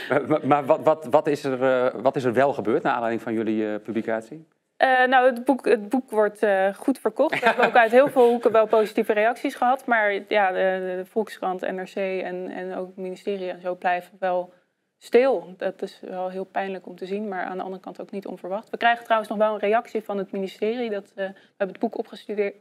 maar, 0.28 0.46
maar 0.46 0.64
wat, 0.64 0.80
wat, 0.82 1.06
wat, 1.10 1.26
is 1.26 1.44
er, 1.44 1.60
uh, 1.62 2.02
wat 2.02 2.16
is 2.16 2.24
er 2.24 2.32
wel 2.32 2.52
gebeurd 2.52 2.82
naar 2.82 2.92
aanleiding 2.92 3.22
van 3.22 3.32
jullie 3.32 3.78
publicatie? 3.78 4.46
Uh, 4.82 5.06
nou, 5.06 5.26
het 5.26 5.44
boek, 5.44 5.64
het 5.64 5.88
boek 5.88 6.10
wordt 6.10 6.42
uh, 6.42 6.74
goed 6.74 6.98
verkocht. 6.98 7.40
We 7.40 7.46
hebben 7.46 7.66
ook 7.66 7.76
uit 7.76 7.90
heel 7.90 8.08
veel 8.08 8.28
hoeken 8.28 8.52
wel 8.52 8.66
positieve 8.66 9.12
reacties 9.12 9.54
gehad. 9.54 9.86
Maar 9.86 10.12
ja, 10.28 10.52
de, 10.52 11.02
Volkskrant, 11.04 11.60
NRC 11.60 11.94
en, 11.94 12.50
en 12.50 12.74
ook 12.74 12.86
het 12.86 12.96
ministerie 12.96 13.50
en 13.50 13.60
zo 13.60 13.74
blijven 13.74 14.16
wel 14.18 14.52
stil. 14.98 15.54
Dat 15.56 15.82
is 15.82 16.00
wel 16.00 16.28
heel 16.28 16.44
pijnlijk 16.44 16.86
om 16.86 16.96
te 16.96 17.06
zien, 17.06 17.28
maar 17.28 17.44
aan 17.44 17.56
de 17.56 17.62
andere 17.62 17.82
kant 17.82 18.00
ook 18.00 18.10
niet 18.10 18.26
onverwacht. 18.26 18.70
We 18.70 18.76
krijgen 18.76 19.04
trouwens 19.04 19.30
nog 19.30 19.38
wel 19.38 19.52
een 19.52 19.60
reactie 19.60 20.02
van 20.02 20.18
het 20.18 20.32
ministerie. 20.32 20.90
Dat, 20.90 21.10
uh, 21.10 21.14
we 21.14 21.34
hebben 21.56 21.76
het 21.76 21.78
boek 21.78 21.98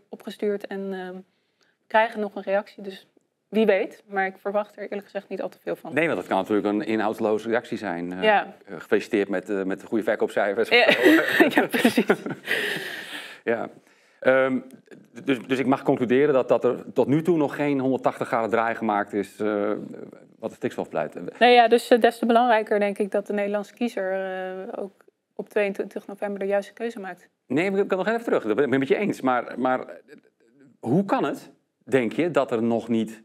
opgestuurd 0.10 0.68
en 0.68 1.26
krijgen 1.88 2.20
nog 2.20 2.36
een 2.36 2.44
reactie. 2.44 2.84
Dus 2.84 3.08
wie 3.50 3.66
weet, 3.66 4.04
maar 4.08 4.26
ik 4.26 4.38
verwacht 4.38 4.76
er 4.76 4.84
eerlijk 4.84 5.04
gezegd 5.04 5.30
niet 5.30 5.42
al 5.42 5.50
te 5.50 5.58
veel 5.64 5.76
van. 5.76 5.94
Nee, 5.94 6.06
want 6.06 6.18
dat 6.20 6.28
kan 6.28 6.38
natuurlijk 6.38 6.68
een 6.68 6.82
inhoudsloze 6.82 7.50
reactie 7.50 7.78
zijn. 7.78 8.12
Uh, 8.12 8.24
ja. 8.24 8.54
gefeliciteerd 8.66 9.30
met, 9.30 9.50
uh, 9.50 9.64
met 9.64 9.80
de 9.80 9.86
goede 9.86 10.04
verkoopcijfers. 10.04 10.70
Ja, 10.70 10.88
ja 11.56 11.68
precies. 11.68 12.06
ja. 13.44 13.70
Um, 14.22 14.66
dus, 15.24 15.38
dus 15.48 15.60
ik 15.60 15.66
mag 15.66 15.84
concluderen 15.84 16.34
dat, 16.34 16.48
dat 16.48 16.64
er 16.64 16.94
tot 16.94 17.08
nu 17.08 17.22
toe 17.22 17.38
nog 17.38 17.56
geen 17.56 17.80
180 17.80 18.28
graden 18.28 18.50
draai 18.50 18.76
gemaakt 18.76 19.14
is 19.14 19.40
uh, 19.40 19.72
wat 20.40 20.50
de 20.50 20.56
stikstofbeleid. 20.56 21.40
Nee, 21.40 21.54
ja, 21.54 21.68
dus 21.68 21.88
des 21.88 22.20
te 22.20 22.26
belangrijker 22.26 22.80
denk 22.80 22.98
ik 22.98 23.12
dat 23.12 23.28
de 23.28 23.34
Nederlandse 23.34 23.74
kiezer 23.74 24.80
ook 24.80 25.06
op 25.36 25.50
22 25.50 26.08
november 26.08 26.40
de 26.40 26.46
juiste 26.46 26.74
keuze 26.74 27.00
maakt. 27.00 27.30
Nee, 27.48 27.72
ik 27.72 27.88
kan 27.88 27.98
nog 27.98 28.08
even 28.08 28.24
terug. 28.24 28.44
Dat 28.44 28.56
ben 28.56 28.66
ik 28.66 28.72
het 28.72 28.80
met 28.80 28.88
je 28.88 28.96
eens. 28.96 29.22
Maar, 29.22 29.60
maar 29.60 30.02
hoe 30.80 31.06
kan 31.06 31.24
het, 31.24 31.52
denk 31.84 32.12
je, 32.12 32.32
dat 32.32 32.52
er 32.52 32.64
nog 32.64 32.88
niet 32.88 33.24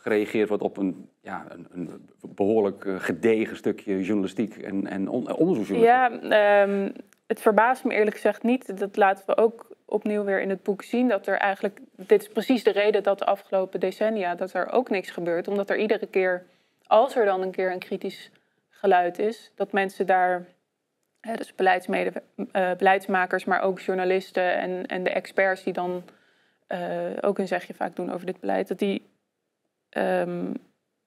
gereageerd 0.00 0.48
wordt 0.48 0.62
op 0.62 0.76
een, 0.76 1.08
ja, 1.20 1.46
een, 1.48 1.66
een 1.70 2.08
behoorlijk 2.20 2.84
eh, 2.84 2.94
gedegen 2.98 3.56
stukje 3.56 4.02
journalistiek 4.02 4.56
en, 4.56 4.86
en 4.86 5.08
onderzoeksjournalistiek. 5.08 6.30
Ja, 6.30 6.62
um, 6.62 6.92
het 7.26 7.40
verbaast 7.40 7.84
me 7.84 7.94
eerlijk 7.94 8.16
gezegd 8.16 8.42
niet. 8.42 8.78
Dat 8.78 8.96
laten 8.96 9.26
we 9.26 9.36
ook 9.36 9.76
opnieuw 9.84 10.24
weer 10.24 10.40
in 10.40 10.50
het 10.50 10.62
boek 10.62 10.82
zien. 10.82 11.08
Dat 11.08 11.26
er 11.26 11.36
eigenlijk, 11.36 11.80
dit 11.96 12.22
is 12.22 12.28
precies 12.28 12.64
de 12.64 12.70
reden 12.70 13.02
dat 13.02 13.18
de 13.18 13.24
afgelopen 13.24 13.80
decennia, 13.80 14.34
dat 14.34 14.52
er 14.52 14.72
ook 14.72 14.90
niks 14.90 15.10
gebeurt. 15.10 15.48
Omdat 15.48 15.70
er 15.70 15.78
iedere 15.78 16.06
keer, 16.06 16.46
als 16.86 17.16
er 17.16 17.24
dan 17.24 17.42
een 17.42 17.50
keer 17.50 17.72
een 17.72 17.78
kritisch 17.78 18.30
geluid 18.68 19.18
is, 19.18 19.52
dat 19.54 19.72
mensen 19.72 20.06
daar, 20.06 20.46
hè, 21.20 21.34
dus 21.34 21.54
uh, 21.56 22.70
beleidsmakers, 22.76 23.44
maar 23.44 23.60
ook 23.60 23.80
journalisten 23.80 24.58
en, 24.58 24.86
en 24.86 25.02
de 25.02 25.10
experts 25.10 25.62
die 25.62 25.72
dan 25.72 26.02
ook 27.20 27.38
een 27.38 27.48
zegje 27.48 27.74
vaak 27.74 27.96
doen 27.96 28.12
over 28.12 28.26
dit 28.26 28.40
beleid, 28.40 28.68
dat 28.68 28.78
die 28.78 29.09
um, 29.90 30.52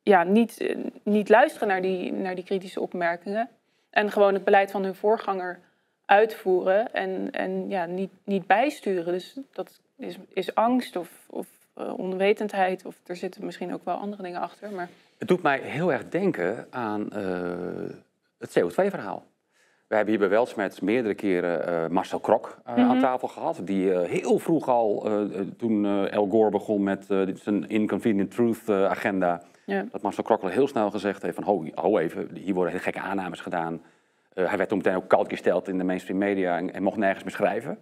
ja, 0.01 0.23
niet, 0.23 0.75
niet 1.03 1.29
luisteren 1.29 1.67
naar 1.67 1.81
die, 1.81 2.13
naar 2.13 2.35
die 2.35 2.43
kritische 2.43 2.79
opmerkingen. 2.79 3.49
En 3.89 4.11
gewoon 4.11 4.33
het 4.33 4.43
beleid 4.43 4.71
van 4.71 4.83
hun 4.83 4.95
voorganger 4.95 5.59
uitvoeren 6.05 6.93
en, 6.93 7.31
en 7.31 7.69
ja, 7.69 7.85
niet, 7.85 8.11
niet 8.23 8.47
bijsturen. 8.47 9.13
Dus 9.13 9.37
dat 9.51 9.81
is, 9.97 10.17
is 10.33 10.55
angst 10.55 10.95
of, 10.95 11.09
of 11.27 11.47
uh, 11.77 11.99
onwetendheid. 11.99 12.85
Of 12.85 12.95
er 13.05 13.15
zitten 13.15 13.45
misschien 13.45 13.73
ook 13.73 13.85
wel 13.85 13.95
andere 13.95 14.23
dingen 14.23 14.41
achter. 14.41 14.71
Maar... 14.71 14.89
Het 15.17 15.27
doet 15.27 15.41
mij 15.41 15.59
heel 15.59 15.91
erg 15.91 16.09
denken 16.09 16.67
aan 16.69 17.09
uh, 17.13 17.89
het 18.37 18.59
CO2-verhaal. 18.59 19.25
We 19.93 19.99
hebben 19.99 20.17
hier 20.17 20.27
bij 20.27 20.37
Welsmets 20.37 20.79
meerdere 20.79 21.13
keren 21.13 21.69
uh, 21.69 21.89
Marcel 21.89 22.19
Krok 22.19 22.57
mm 22.65 22.73
-hmm. 22.73 22.89
aan 22.89 22.99
tafel 22.99 23.27
gehad. 23.27 23.61
Die 23.63 23.85
uh, 23.85 24.01
heel 24.01 24.39
vroeg 24.39 24.67
al, 24.67 25.09
toen 25.57 25.85
El 26.09 26.27
Gore 26.27 26.49
begon 26.49 26.83
met 26.83 27.05
zijn 27.33 27.69
Inconvenient 27.69 28.31
Truth 28.31 28.69
agenda... 28.69 29.41
Ja. 29.65 29.85
dat 29.91 30.01
Marcel 30.01 30.23
Krok 30.23 30.41
al 30.41 30.49
heel 30.49 30.67
snel 30.67 30.91
gezegd 30.91 31.21
heeft 31.21 31.35
van... 31.35 31.43
ho, 31.43 31.65
ho 31.73 31.97
even, 31.97 32.35
hier 32.35 32.53
worden 32.53 32.71
hele 32.71 32.83
gekke 32.83 32.99
aannames 32.99 33.39
gedaan. 33.39 33.81
hij 34.33 34.57
werd 34.57 34.69
toen 34.69 34.77
meteen 34.77 34.95
ook 34.95 35.07
koud 35.07 35.29
gesteld 35.29 35.67
in 35.67 35.77
de 35.77 35.83
mainstream 35.83 36.19
media 36.19 36.57
en, 36.57 36.73
en, 36.73 36.83
mocht 36.83 36.97
nergens 36.97 37.23
meer 37.23 37.33
schrijven. 37.33 37.77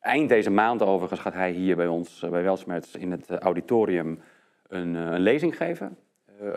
Eind 0.00 0.28
deze 0.28 0.50
maand 0.50 0.82
overigens 0.82 1.20
gaat 1.20 1.34
hij 1.34 1.50
hier 1.50 1.76
bij 1.76 1.86
ons, 1.86 2.26
bij 2.30 2.42
Welsmets, 2.42 2.96
in 2.96 3.10
het 3.10 3.30
auditorium 3.30 4.20
een, 4.68 4.94
een 4.94 5.20
lezing 5.20 5.56
geven... 5.56 5.96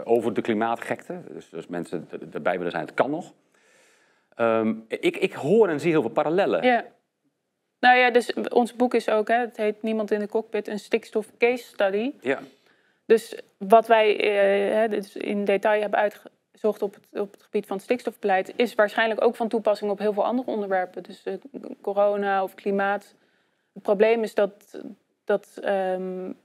over 0.04 0.34
de 0.34 0.42
klimaatgekte. 0.42 1.22
Dus, 1.34 1.50
dus 1.50 1.68
mensen 1.68 2.08
erbij 2.32 2.58
willen 2.58 2.72
zijn, 2.72 2.86
het 2.86 2.94
kan 2.94 3.10
nog... 3.10 3.34
Um, 4.36 4.86
ik, 4.88 5.18
ik 5.18 5.34
hoor 5.34 5.70
en 5.70 5.80
zie 5.80 5.92
heel 5.92 6.02
veel 6.02 6.10
parallellen. 6.10 6.64
Ja. 6.64 6.86
Nou 7.80 7.98
ja, 7.98 8.12
dus 8.12 8.34
ons 8.34 8.76
boek 8.76 8.94
is 8.94 9.10
ook, 9.10 9.28
hè, 9.28 9.36
het 9.36 9.58
heet 9.58 9.82
Niemand 9.82 10.12
in 10.12 10.20
de 10.20 10.28
cockpit, 10.28 10.68
een 10.68 10.80
stikstof 10.80 11.32
case 11.38 11.64
study. 11.64 12.14
Ja. 12.22 12.40
Dus 13.06 13.40
wat 13.58 13.88
wij 13.88 14.20
eh, 14.84 14.90
dus 14.90 15.16
in 15.16 15.46
detail 15.46 15.82
hebben 15.82 16.00
uitgezocht 16.00 16.82
op 16.82 16.94
het, 16.94 17.22
op 17.22 17.32
het 17.32 17.44
gebied 17.44 17.66
van 17.66 17.76
het 17.76 17.86
stikstofbeleid, 17.86 18.54
is 18.56 18.76
waarschijnlijk 18.76 19.24
ook 19.24 19.36
van 19.36 19.48
toepassing 19.48 19.92
op 19.92 20.00
heel 20.00 20.14
veel 20.14 20.26
andere 20.26 20.52
onderwerpen. 20.52 21.04
Dus 21.04 21.22
uh, 21.26 21.34
corona 21.82 22.44
of 22.44 22.54
klimaat. 22.54 23.16
Het 23.74 23.84
probleem 23.84 24.24
is 24.24 24.34
dat, 24.34 24.82
dat 25.24 25.60
um, 25.64 26.38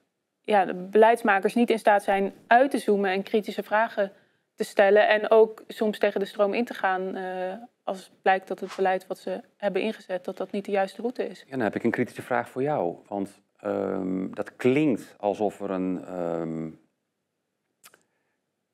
ja, 0.43 0.65
de 0.65 0.75
beleidsmakers 0.75 1.55
niet 1.55 1.71
in 1.71 1.79
staat 1.79 2.03
zijn 2.03 2.33
uit 2.47 2.71
te 2.71 2.79
zoomen 2.79 3.11
en 3.11 3.23
kritische 3.23 3.63
vragen 3.63 4.13
te 4.61 4.67
stellen. 4.67 5.09
En 5.09 5.31
ook 5.31 5.63
soms 5.69 5.99
tegen 5.99 6.21
de 6.21 6.27
stroom 6.27 6.55
in 6.55 6.65
te 6.65 6.75
gaan 6.75 7.17
uh, 7.17 7.53
als 7.83 8.11
blijkt 8.23 8.49
dat 8.49 8.61
het 8.61 8.77
beleid 8.77 9.07
wat 9.07 9.19
ze 9.19 9.41
hebben 9.57 9.83
ingezet, 9.83 10.25
dat 10.25 10.37
dat 10.37 10.51
niet 10.51 10.65
de 10.65 10.71
juiste 10.71 11.01
route 11.01 11.29
is. 11.29 11.45
Ja, 11.45 11.51
dan 11.51 11.61
heb 11.61 11.75
ik 11.75 11.85
een 11.85 11.91
kritische 11.91 12.23
vraag 12.23 12.49
voor 12.49 12.63
jou. 12.63 12.97
Want 13.09 13.41
um, 13.65 14.35
dat 14.35 14.57
klinkt 14.57 15.15
alsof 15.19 15.61
er 15.61 15.71
een. 15.71 16.19
Um, 16.19 16.81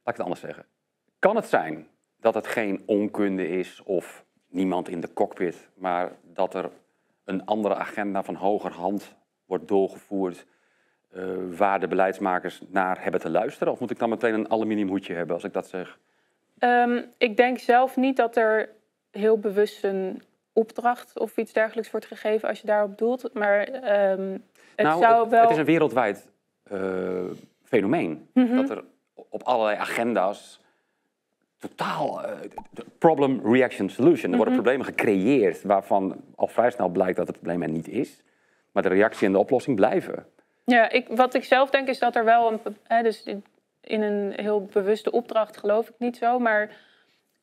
laat 0.02 0.14
ik 0.14 0.16
het 0.16 0.20
anders 0.20 0.40
zeggen. 0.40 0.66
Kan 1.18 1.36
het 1.36 1.46
zijn 1.46 1.88
dat 2.16 2.34
het 2.34 2.46
geen 2.46 2.82
onkunde 2.86 3.48
is 3.48 3.82
of 3.82 4.24
niemand 4.48 4.88
in 4.88 5.00
de 5.00 5.12
cockpit, 5.12 5.68
maar 5.74 6.12
dat 6.22 6.54
er 6.54 6.70
een 7.24 7.44
andere 7.44 7.74
agenda 7.74 8.22
van 8.22 8.34
hogerhand 8.34 9.16
wordt 9.44 9.68
doorgevoerd 9.68 10.46
waar 11.56 11.80
de 11.80 11.88
beleidsmakers 11.88 12.62
naar 12.68 13.02
hebben 13.02 13.20
te 13.20 13.30
luisteren? 13.30 13.72
Of 13.72 13.80
moet 13.80 13.90
ik 13.90 13.98
dan 13.98 14.08
meteen 14.08 14.34
een 14.34 14.50
aluminiumhoedje 14.50 15.14
hebben 15.14 15.34
als 15.34 15.44
ik 15.44 15.52
dat 15.52 15.68
zeg? 15.68 15.98
Um, 16.58 17.04
ik 17.18 17.36
denk 17.36 17.58
zelf 17.58 17.96
niet 17.96 18.16
dat 18.16 18.36
er 18.36 18.68
heel 19.10 19.38
bewust 19.38 19.84
een 19.84 20.22
opdracht 20.52 21.18
of 21.18 21.36
iets 21.36 21.52
dergelijks 21.52 21.90
wordt 21.90 22.06
gegeven 22.06 22.48
als 22.48 22.60
je 22.60 22.66
daarop 22.66 22.98
doelt. 22.98 23.34
Maar 23.34 23.68
um, 23.68 24.44
het 24.76 24.86
nou, 24.86 25.00
zou 25.00 25.28
wel. 25.28 25.40
Het 25.40 25.50
is 25.50 25.56
een 25.56 25.64
wereldwijd 25.64 26.30
uh, 26.72 27.24
fenomeen. 27.62 28.28
Mm 28.32 28.46
-hmm. 28.46 28.56
Dat 28.56 28.70
er 28.70 28.84
op 29.14 29.42
allerlei 29.42 29.76
agenda's 29.76 30.60
totaal 31.58 32.24
uh, 32.24 32.30
problem, 32.98 33.40
reaction, 33.52 33.88
solution. 33.88 34.30
Er 34.30 34.36
worden 34.36 34.54
mm 34.54 34.60
-hmm. 34.60 34.74
problemen 34.74 34.86
gecreëerd 34.86 35.62
waarvan 35.62 36.16
al 36.34 36.46
vrij 36.46 36.70
snel 36.70 36.88
blijkt 36.88 37.16
dat 37.16 37.26
het 37.26 37.36
probleem 37.36 37.62
er 37.62 37.68
niet 37.68 37.88
is. 37.88 38.22
Maar 38.72 38.82
de 38.82 38.88
reactie 38.88 39.26
en 39.26 39.32
de 39.32 39.38
oplossing 39.38 39.76
blijven. 39.76 40.26
Ja, 40.66 40.90
ik, 40.90 41.06
wat 41.08 41.34
ik 41.34 41.44
zelf 41.44 41.70
denk 41.70 41.88
is 41.88 41.98
dat 41.98 42.16
er 42.16 42.24
wel 42.24 42.52
een. 42.52 42.76
Hè, 42.82 43.02
dus 43.02 43.22
in, 43.80 44.02
een 44.02 44.32
heel 44.36 44.64
bewuste 44.72 45.10
opdracht 45.10 45.56
geloof 45.56 45.88
ik 45.88 45.94
niet 45.98 46.16
zo. 46.16 46.38
Maar 46.38 46.70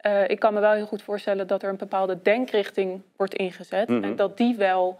uh, 0.05 0.29
ik 0.29 0.39
kan 0.39 0.53
me 0.53 0.59
wel 0.59 0.71
heel 0.71 0.85
goed 0.85 1.01
voorstellen 1.01 1.47
dat 1.47 1.63
er 1.63 1.69
een 1.69 1.77
bepaalde 1.77 2.21
denkrichting 2.21 3.01
wordt 3.15 3.33
ingezet. 3.33 3.89
Mm 3.89 3.95
-hmm. 3.95 4.03
En 4.03 4.15
dat 4.15 4.37
die 4.37 4.55
wel 4.55 4.99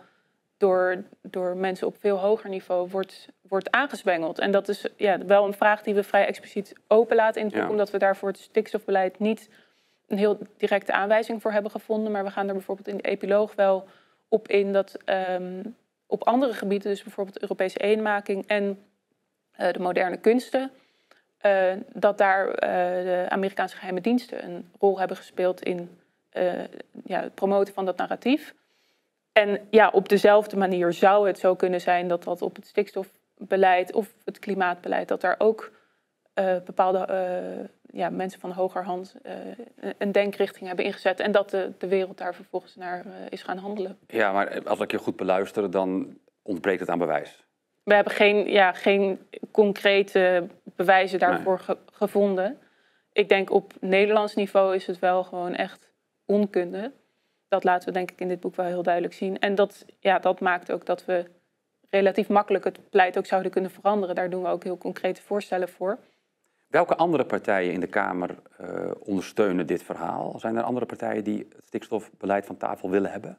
door, 0.58 1.04
door 1.22 1.58
mensen 1.58 1.88
op 1.88 1.96
veel 2.00 2.18
hoger 2.18 2.50
niveau 2.50 2.90
wordt, 2.90 3.28
wordt 3.42 3.72
aangezwengeld. 3.72 4.40
En 4.40 4.52
dat 4.52 4.68
is 4.68 4.88
ja, 4.96 5.26
wel 5.26 5.46
een 5.46 5.54
vraag 5.54 5.82
die 5.82 5.94
we 5.94 6.04
vrij 6.04 6.26
expliciet 6.26 6.74
openlaten 6.88 7.42
in 7.42 7.48
het 7.48 7.56
boek, 7.56 7.66
ja. 7.66 7.72
omdat 7.72 7.92
we 7.92 7.98
daar 7.98 8.16
voor 8.16 8.30
het 8.30 8.38
stikstofbeleid 8.38 9.20
niet 9.20 9.50
een 10.08 10.18
heel 10.18 10.38
directe 10.58 10.94
aanwijzing 10.94 11.42
voor 11.42 11.52
hebben 11.52 11.72
gevonden. 11.72 12.12
Maar 12.12 12.24
we 12.24 12.32
gaan 12.32 12.48
er 12.48 12.54
bijvoorbeeld 12.54 12.88
in 12.88 12.98
de 12.98 13.10
epiloog 13.10 13.56
wel 13.56 13.88
op 14.28 14.48
in 14.48 14.74
dat 14.74 14.98
um, 15.30 15.76
op 16.14 16.24
andere 16.24 16.54
gebieden, 16.54 16.92
dus 16.92 17.04
bijvoorbeeld 17.04 17.42
Europese 17.42 17.80
eenmaking 17.80 18.48
en 18.48 18.86
uh, 19.60 19.72
de 19.72 19.80
moderne 19.80 20.18
kunsten, 20.18 20.72
uh, 21.46 21.74
dat 21.94 22.18
daar 22.18 22.48
uh, 22.48 22.54
de 23.04 23.26
Amerikaanse 23.30 23.76
geheime 23.76 24.02
diensten 24.02 24.46
een 24.46 24.70
rol 24.80 25.00
hebben 25.00 25.18
gespeeld 25.18 25.62
in 25.62 25.98
ja, 27.06 27.22
het 27.22 27.36
promoten 27.36 27.74
van 27.74 27.86
dat 27.86 27.98
narratief. 27.98 28.54
En 29.32 29.68
ja, 29.70 29.90
op 29.90 30.10
dezelfde 30.10 30.58
manier 30.58 30.94
zou 30.94 31.28
het 31.28 31.40
zo 31.40 31.56
kunnen 31.56 31.82
zijn 31.82 32.08
dat 32.08 32.24
dat 32.24 32.42
op 32.42 32.56
het 32.56 32.68
stikstofbeleid 32.68 33.94
of 33.94 34.14
het 34.26 34.40
klimaatbeleid, 34.40 35.08
dat 35.08 35.22
daar 35.22 35.36
ook 35.38 35.72
bepaalde 36.66 37.06
ja, 37.94 38.10
mensen 38.10 38.40
van 38.40 38.52
hogerhand 38.52 39.16
uh, 39.26 39.34
een 39.98 40.12
denkrichting 40.12 40.68
hebben 40.68 40.86
ingezet. 40.86 41.20
En 41.20 41.32
dat 41.32 41.50
de, 41.50 41.72
de 41.78 41.88
wereld 41.88 42.18
daar 42.18 42.36
vervolgens 42.36 42.76
naar 42.76 43.06
uh, 43.06 43.12
is 43.30 43.44
gaan 43.44 43.58
handelen. 43.58 43.98
Ja, 44.08 44.32
maar 44.32 44.64
als 44.64 44.80
ik 44.80 44.92
je 44.92 44.98
goed 44.98 45.16
beluister, 45.16 45.72
dan 45.72 46.18
ontbreekt 46.42 46.80
het 46.80 46.90
aan 46.90 46.98
bewijs. 46.98 47.44
We 47.84 47.94
hebben 47.94 48.14
geen, 48.14 48.50
ja, 48.50 48.72
geen 48.72 49.28
concrete 49.52 50.48
bewijzen 50.76 51.20
daarvoor 51.20 51.56
nee. 51.56 51.64
ge 51.64 51.78
gevonden. 51.92 52.60
ik 53.12 53.30
denk 53.30 53.52
op 53.52 53.74
Nederlands 53.80 54.36
niveau 54.36 54.76
is 54.76 54.88
het 54.88 55.00
wel 55.00 55.24
gewoon 55.24 55.56
echt 55.56 55.92
onkunde. 56.26 56.92
Dat 57.48 57.64
laten 57.64 57.88
we 57.88 57.94
denk 57.94 58.12
ik 58.12 58.20
in 58.20 58.28
dit 58.28 58.40
boek 58.40 58.56
wel 58.56 58.66
heel 58.66 58.84
duidelijk 58.84 59.14
zien. 59.14 59.40
En 59.40 59.56
dat, 59.56 59.86
ja, 60.00 60.20
dat 60.20 60.40
maakt 60.40 60.72
ook 60.72 60.86
dat 60.86 61.06
we 61.06 61.26
relatief 61.90 62.28
makkelijk 62.28 62.64
het 62.64 62.90
beleid 62.90 63.18
ook 63.18 63.26
zouden 63.26 63.52
kunnen 63.52 63.72
veranderen. 63.72 64.16
Daar 64.16 64.30
doen 64.30 64.42
we 64.42 64.50
ook 64.50 64.64
heel 64.64 64.78
concrete 64.78 65.22
voorstellen 65.22 65.70
voor. 65.70 66.00
Welke 66.74 66.96
andere 66.96 67.26
partijen 67.26 67.74
in 67.74 67.80
de 67.80 67.88
Kamer 67.88 68.30
uh, 68.62 68.92
ondersteunen 69.00 69.68
dit 69.68 69.84
verhaal? 69.84 70.40
Zijn 70.40 70.56
er 70.56 70.64
andere 70.64 70.86
partijen 70.86 71.24
die 71.24 71.38
het 71.38 71.66
stikstofbeleid 71.66 72.46
van 72.46 72.58
tafel 72.58 72.90
willen 72.90 73.12
hebben? 73.12 73.38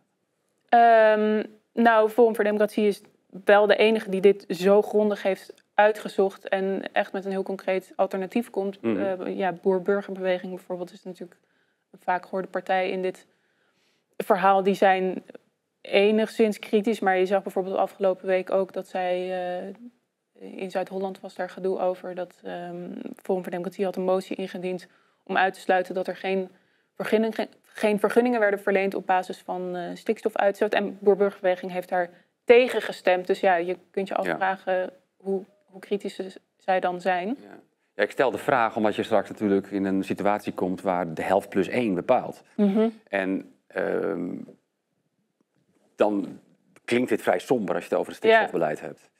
Um, 0.68 1.44
nou, 1.72 2.10
Forum 2.10 2.34
voor 2.34 2.44
Democratie 2.44 2.86
is 2.86 3.02
wel 3.44 3.66
de 3.66 3.76
enige 3.76 4.10
die 4.10 4.20
dit 4.20 4.44
zo 4.48 4.82
grondig 4.82 5.22
heeft 5.22 5.54
uitgezocht 5.74 6.48
en 6.48 6.92
echt 6.92 7.12
met 7.12 7.24
een 7.24 7.30
heel 7.30 7.42
concreet 7.42 7.92
alternatief 7.96 8.50
komt. 8.50 8.82
Mm 8.82 8.96
-hmm. 8.96 9.28
ja, 9.28 9.52
Boer-Burgerbeweging 9.52 10.54
bijvoorbeeld 10.54 10.92
is 10.92 11.02
natuurlijk 11.02 11.40
een 11.90 11.98
vaak 12.02 12.24
gehoorde 12.24 12.48
partij 12.48 12.90
in 12.90 13.02
dit 13.02 13.26
verhaal. 14.16 14.62
Die 14.62 14.74
zijn 14.74 15.22
enigszins 15.80 16.58
kritisch, 16.58 17.00
maar 17.00 17.16
je 17.16 17.26
zag 17.26 17.42
bijvoorbeeld 17.42 17.74
de 17.74 17.80
afgelopen 17.80 18.26
week 18.26 18.50
ook 18.50 18.72
dat 18.72 18.88
zij 18.88 19.66
uh, 19.66 19.74
in 20.38 20.70
Zuid-Holland 20.70 21.20
was 21.20 21.34
daar 21.34 21.50
gedoe 21.50 21.78
over 21.78 22.14
dat 22.14 22.40
um, 22.44 23.00
Forum 23.22 23.42
voor 23.42 23.50
Democratie 23.50 23.84
had 23.84 23.96
een 23.96 24.02
motie 24.02 24.36
ingediend 24.36 24.86
om 25.22 25.36
uit 25.36 25.54
te 25.54 25.60
sluiten 25.60 25.94
dat 25.94 26.06
er 26.06 26.16
geen, 26.16 26.48
vergunning, 26.96 27.48
geen 27.62 27.98
vergunningen 27.98 28.40
werden 28.40 28.60
verleend 28.60 28.94
op 28.94 29.06
basis 29.06 29.38
van 29.38 29.76
uh, 29.76 29.90
stikstofuitstoot. 29.94 30.72
En 30.72 30.98
Boer-Burgerbeweging 31.00 31.72
heeft 31.72 31.88
daar 31.88 32.10
tegen 32.44 32.82
gestemd. 32.82 33.26
Dus 33.26 33.40
ja, 33.40 33.54
je 33.54 33.76
kunt 33.90 34.08
je 34.08 34.14
afvragen 34.14 34.74
ja. 34.74 34.90
hoe, 35.16 35.44
hoe 35.64 35.80
kritisch 35.80 36.20
zij 36.56 36.80
dan 36.80 37.00
zijn. 37.00 37.28
Ja. 37.28 37.58
Ja, 37.94 38.02
ik 38.02 38.10
stel 38.10 38.30
de 38.30 38.38
vraag 38.38 38.76
omdat 38.76 38.94
je 38.94 39.02
straks 39.02 39.28
natuurlijk 39.28 39.70
in 39.70 39.84
een 39.84 40.04
situatie 40.04 40.52
komt 40.52 40.80
waar 40.80 41.14
de 41.14 41.22
helft 41.22 41.48
plus 41.48 41.68
één 41.68 41.94
bepaalt. 41.94 42.42
Mm 42.54 42.74
-hmm. 42.74 43.00
En 43.08 43.54
uh, 43.76 44.38
dan 45.96 46.38
klinkt 46.84 47.08
dit 47.08 47.22
vrij 47.22 47.38
somber 47.38 47.74
als 47.74 47.84
je 47.84 47.90
het 47.90 47.98
over 47.98 48.12
het 48.12 48.22
stikstofbeleid 48.22 48.78
ja. 48.78 48.86
hebt. 48.86 49.10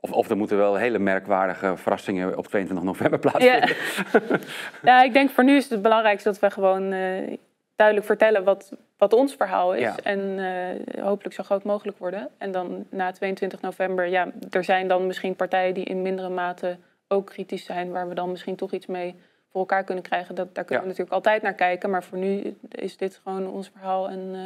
Of, 0.00 0.12
of 0.12 0.30
er 0.30 0.36
moeten 0.36 0.56
wel 0.56 0.76
hele 0.76 0.98
merkwaardige 0.98 1.76
verrassingen 1.76 2.38
op 2.38 2.46
22 2.46 2.86
november 2.86 3.18
plaatsvinden. 3.18 3.68
Ja, 4.12 4.38
ja 4.90 5.02
ik 5.02 5.12
denk 5.12 5.30
voor 5.30 5.44
nu 5.44 5.56
is 5.56 5.70
het 5.70 5.82
belangrijkste 5.82 6.28
dat 6.28 6.38
we 6.38 6.50
gewoon 6.50 6.92
uh, 6.92 7.36
duidelijk 7.76 8.06
vertellen 8.06 8.44
wat, 8.44 8.72
wat 8.96 9.12
ons 9.12 9.34
verhaal 9.34 9.74
is. 9.74 9.80
Ja. 9.80 9.96
En 10.02 10.18
uh, 10.38 11.04
hopelijk 11.04 11.34
zo 11.34 11.42
groot 11.42 11.64
mogelijk 11.64 11.98
worden. 11.98 12.28
En 12.38 12.52
dan 12.52 12.86
na 12.90 13.12
22 13.12 13.60
november, 13.60 14.06
ja, 14.06 14.28
er 14.50 14.64
zijn 14.64 14.88
dan 14.88 15.06
misschien 15.06 15.36
partijen 15.36 15.74
die 15.74 15.84
in 15.84 16.02
mindere 16.02 16.28
mate 16.28 16.76
ook 17.08 17.26
kritisch 17.26 17.64
zijn, 17.64 17.90
waar 17.90 18.08
we 18.08 18.14
dan 18.14 18.30
misschien 18.30 18.56
toch 18.56 18.72
iets 18.72 18.86
mee 18.86 19.14
voor 19.50 19.60
elkaar 19.60 19.84
kunnen 19.84 20.04
krijgen. 20.04 20.34
Dat, 20.34 20.54
daar 20.54 20.64
kunnen 20.64 20.84
ja. 20.84 20.90
we 20.90 20.98
natuurlijk 20.98 21.16
altijd 21.16 21.42
naar 21.42 21.54
kijken. 21.54 21.90
Maar 21.90 22.04
voor 22.04 22.18
nu 22.18 22.56
is 22.68 22.96
dit 22.96 23.20
gewoon 23.22 23.48
ons 23.48 23.68
verhaal 23.68 24.08
en 24.08 24.34
uh, 24.34 24.40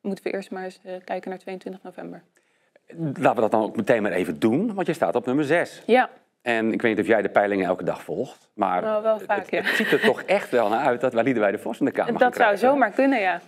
moeten 0.00 0.24
we 0.24 0.32
eerst 0.32 0.50
maar 0.50 0.64
eens 0.64 0.80
kijken 1.04 1.30
naar 1.30 1.38
22 1.38 1.82
november. 1.82 2.22
Laten 2.96 3.34
we 3.34 3.40
dat 3.40 3.50
dan 3.50 3.62
ook 3.62 3.76
meteen 3.76 4.02
maar 4.02 4.12
even 4.12 4.38
doen, 4.38 4.74
want 4.74 4.86
je 4.86 4.92
staat 4.92 5.14
op 5.14 5.26
nummer 5.26 5.44
6. 5.44 5.82
Ja. 5.86 6.10
En 6.42 6.72
ik 6.72 6.82
weet 6.82 6.96
niet 6.96 7.00
of 7.00 7.06
jij 7.06 7.22
de 7.22 7.28
peilingen 7.28 7.66
elke 7.66 7.84
dag 7.84 8.02
volgt, 8.02 8.50
maar 8.54 8.82
nou, 8.82 9.02
wel 9.02 9.18
vaak, 9.18 9.38
het, 9.38 9.50
ja. 9.50 9.60
het, 9.60 9.76
ziet 9.76 9.92
er 9.92 10.00
toch 10.00 10.22
echt 10.22 10.50
wel 10.50 10.68
naar 10.68 10.84
uit 10.84 11.00
dat 11.00 11.12
wij 11.12 11.22
de 11.32 11.58
Vos 11.58 11.78
in 11.78 11.84
de 11.84 11.90
Kamer 11.90 12.18
Dat 12.18 12.36
zou 12.36 12.56
zomaar 12.56 12.90
kunnen, 12.90 13.20
ja. 13.20 13.40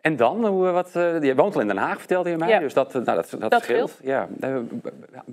En 0.00 0.16
dan, 0.16 0.46
hoe, 0.46 0.70
wat, 0.70 0.92
uh, 0.96 1.22
je 1.22 1.34
woont 1.34 1.54
al 1.54 1.60
in 1.60 1.66
Den 1.66 1.76
Haag, 1.76 1.98
vertelde 1.98 2.30
je 2.30 2.36
mij, 2.36 2.48
ja. 2.48 2.58
dus 2.58 2.74
dat, 2.74 2.92
nou, 2.92 3.04
dat, 3.04 3.36
dat, 3.38 3.50
dat 3.50 3.62
scheelt. 3.62 3.98
Ja. 4.02 4.28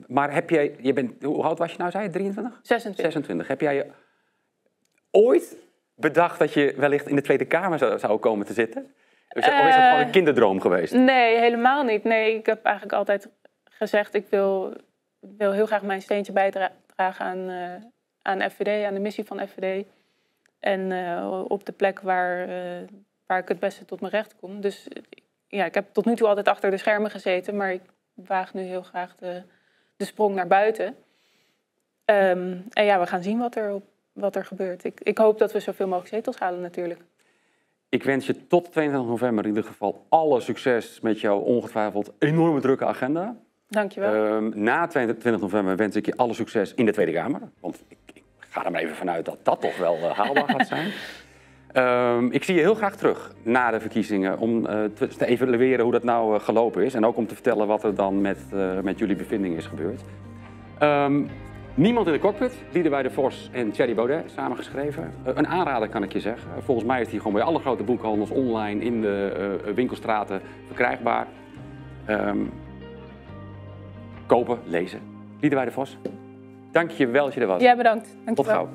Maar 0.08 0.34
heb 0.34 0.50
jij, 0.50 0.76
je 0.80 0.94
bent, 0.94 1.24
hoe 1.24 1.44
oud 1.44 1.58
was 1.58 1.72
je 1.72 1.78
nou, 1.78 1.92
zei 1.92 2.04
je, 2.04 2.10
23? 2.10 2.60
26. 2.64 3.04
26. 3.04 3.48
Heb 3.48 3.62
jij 3.62 3.76
je 3.76 3.86
ooit 5.12 5.58
bedacht 5.96 6.40
dat 6.40 6.54
je 6.54 6.74
wellicht 6.78 7.08
in 7.08 7.16
de 7.16 7.22
Tweede 7.22 7.46
Kamer 7.46 7.78
zou, 7.78 8.00
zou 8.00 8.20
komen 8.20 8.46
te 8.46 8.54
zitten? 8.54 8.94
Of 9.30 9.38
is 9.38 9.46
dat 9.46 9.54
Uh, 9.54 9.90
gewoon 9.90 10.06
een 10.06 10.12
kinderdroom 10.12 10.62
geweest? 10.62 10.94
Nee, 10.94 11.38
helemaal 11.38 11.84
niet. 11.84 12.04
Nee, 12.04 12.36
ik 12.36 12.46
heb 12.46 12.64
eigenlijk 12.64 12.96
altijd 12.96 13.30
gezegd, 13.80 14.14
ik 14.14 14.28
wil, 14.30 14.74
wil 15.20 15.52
heel 15.52 15.66
graag 15.66 15.82
mijn 15.82 16.02
steentje 16.02 16.32
bijdragen 16.32 17.26
aan, 17.26 17.50
uh, 17.50 17.76
aan 18.22 18.52
FVD, 18.52 18.86
aan 18.86 18.94
de 18.94 19.00
missie 19.00 19.24
van 19.24 19.48
FVD. 19.48 19.86
En 20.60 20.92
uh, 20.92 21.44
op 21.48 21.66
de 21.66 21.72
plek 21.72 22.00
waar, 22.00 22.50
uh, 22.50 22.88
waar 23.26 23.40
ik 23.40 23.48
het 23.48 23.60
beste 23.60 23.86
tot 23.86 24.00
mijn 24.00 24.14
recht 24.14 24.36
kom. 24.36 24.62
Dus 24.62 24.88
ja, 25.48 25.66
ik 25.66 25.74
heb 25.74 25.94
tot 25.94 26.06
nu 26.06 26.16
toe 26.16 26.28
altijd 26.28 26.48
achter 26.48 26.72
de 26.72 26.78
schermen 26.78 27.12
gezeten, 27.12 27.56
maar 27.56 27.74
ik 27.74 27.82
waag 28.14 28.54
nu 28.54 28.62
heel 28.62 28.84
graag 28.84 29.16
de, 29.16 29.44
de 29.96 30.06
sprong 30.06 30.36
naar 30.36 30.48
buiten. 30.48 30.86
Um, 32.06 32.66
en 32.70 32.86
ja, 32.86 33.00
we 33.00 33.08
gaan 33.08 33.24
zien 33.24 33.40
wat 33.40 33.56
er, 33.56 33.82
wat 34.14 34.36
er 34.36 34.46
gebeurt. 34.46 34.84
Ik, 34.84 35.02
ik 35.02 35.18
hoop 35.18 35.38
dat 35.38 35.52
we 35.52 35.60
zoveel 35.60 35.88
mogelijk 35.88 36.14
zetels 36.14 36.40
halen 36.40 36.62
natuurlijk. 36.62 37.02
Ik 37.90 38.04
wens 38.04 38.26
je 38.26 38.48
tot 38.48 38.72
22 38.72 39.10
november 39.10 39.44
in 39.44 39.50
ieder 39.50 39.70
geval 39.70 40.06
alle 40.10 40.42
succes 40.42 41.00
met 41.00 41.20
jouw 41.20 41.40
ongetwijfeld 41.40 42.12
enorme 42.20 42.60
drukke 42.60 42.86
agenda. 42.86 43.36
Dankjewel. 43.70 44.36
Um, 44.36 44.52
na 44.56 44.88
22 44.88 45.42
november 45.42 45.76
wens 45.76 45.96
ik 45.96 46.06
je 46.06 46.16
alle 46.16 46.34
succes 46.34 46.74
in 46.74 46.86
de 46.86 46.92
Tweede 46.92 47.12
Kamer. 47.12 47.42
Want 47.60 47.84
ik, 47.88 47.98
ik 48.14 48.24
ga 48.40 48.66
er 48.66 48.72
maar 48.72 48.82
even 48.82 48.96
vanuit 48.96 49.26
dat 49.26 49.38
dat 49.44 49.62
toch 49.62 49.78
wel 49.78 49.98
uh, 49.98 50.10
haalbaar 50.12 50.50
gaat 50.50 50.68
zijn. 50.68 50.92
Um, 52.16 52.32
ik 52.38 52.44
zie 52.44 52.56
je 52.56 52.62
heel 52.62 52.76
graag 52.76 52.96
terug 52.96 53.34
na 53.44 53.72
de 53.72 53.80
verkiezingen 53.80 54.38
om 54.38 54.66
uh, 54.66 54.84
te, 54.94 55.08
te, 55.08 55.26
evalueren 55.26 55.84
hoe 55.84 55.92
dat 55.92 56.04
nou 56.04 56.36
uh, 56.36 56.40
gelopen 56.40 56.84
is. 56.84 56.94
En 56.94 57.06
ook 57.06 57.18
om 57.18 57.28
te 57.28 57.34
vertellen 57.34 57.68
wat 57.68 57.84
er 57.84 57.96
dan 57.96 58.22
met, 58.22 58.40
met 58.84 59.00
jullie 59.00 59.16
bevindingen 59.16 59.58
is 59.58 59.66
gebeurd. 59.66 60.02
Um, 60.84 61.30
niemand 61.74 62.08
in 62.08 62.14
de 62.14 62.20
cockpit, 62.20 62.54
Liederwij 62.72 63.04
de 63.04 63.12
Vos 63.12 63.50
en 63.54 63.72
Thierry 63.72 63.96
Baudet 63.96 64.32
samengeschreven. 64.32 65.14
een 65.24 65.48
aanrader 65.48 65.90
kan 65.90 66.04
ik 66.04 66.14
je 66.14 66.20
zeggen. 66.20 66.50
Volgens 66.64 66.88
mij 66.88 67.02
is 67.02 67.10
die 67.10 67.18
gewoon 67.18 67.34
bij 67.34 67.44
alle 67.44 67.60
grote 67.60 67.84
boekhandels 67.84 68.30
online 68.30 68.84
in 68.84 69.02
de 69.02 69.72
winkelstraten 69.76 70.42
verkrijgbaar. 70.68 71.28
Um, 72.10 72.52
kopen, 74.30 74.60
lezen. 74.66 75.00
Liederwij 75.40 75.68
de 75.68 75.74
Vos, 75.74 75.98
dank 76.72 76.92
je 76.92 77.08
wel 77.08 77.26
dat 77.26 77.34
je 77.34 77.42
er 77.42 77.48
was. 77.48 77.62
Ja, 77.62 77.76
bedankt. 77.76 78.18
Dank 78.26 78.38
Tot 78.38 78.48
gauw. 78.48 78.70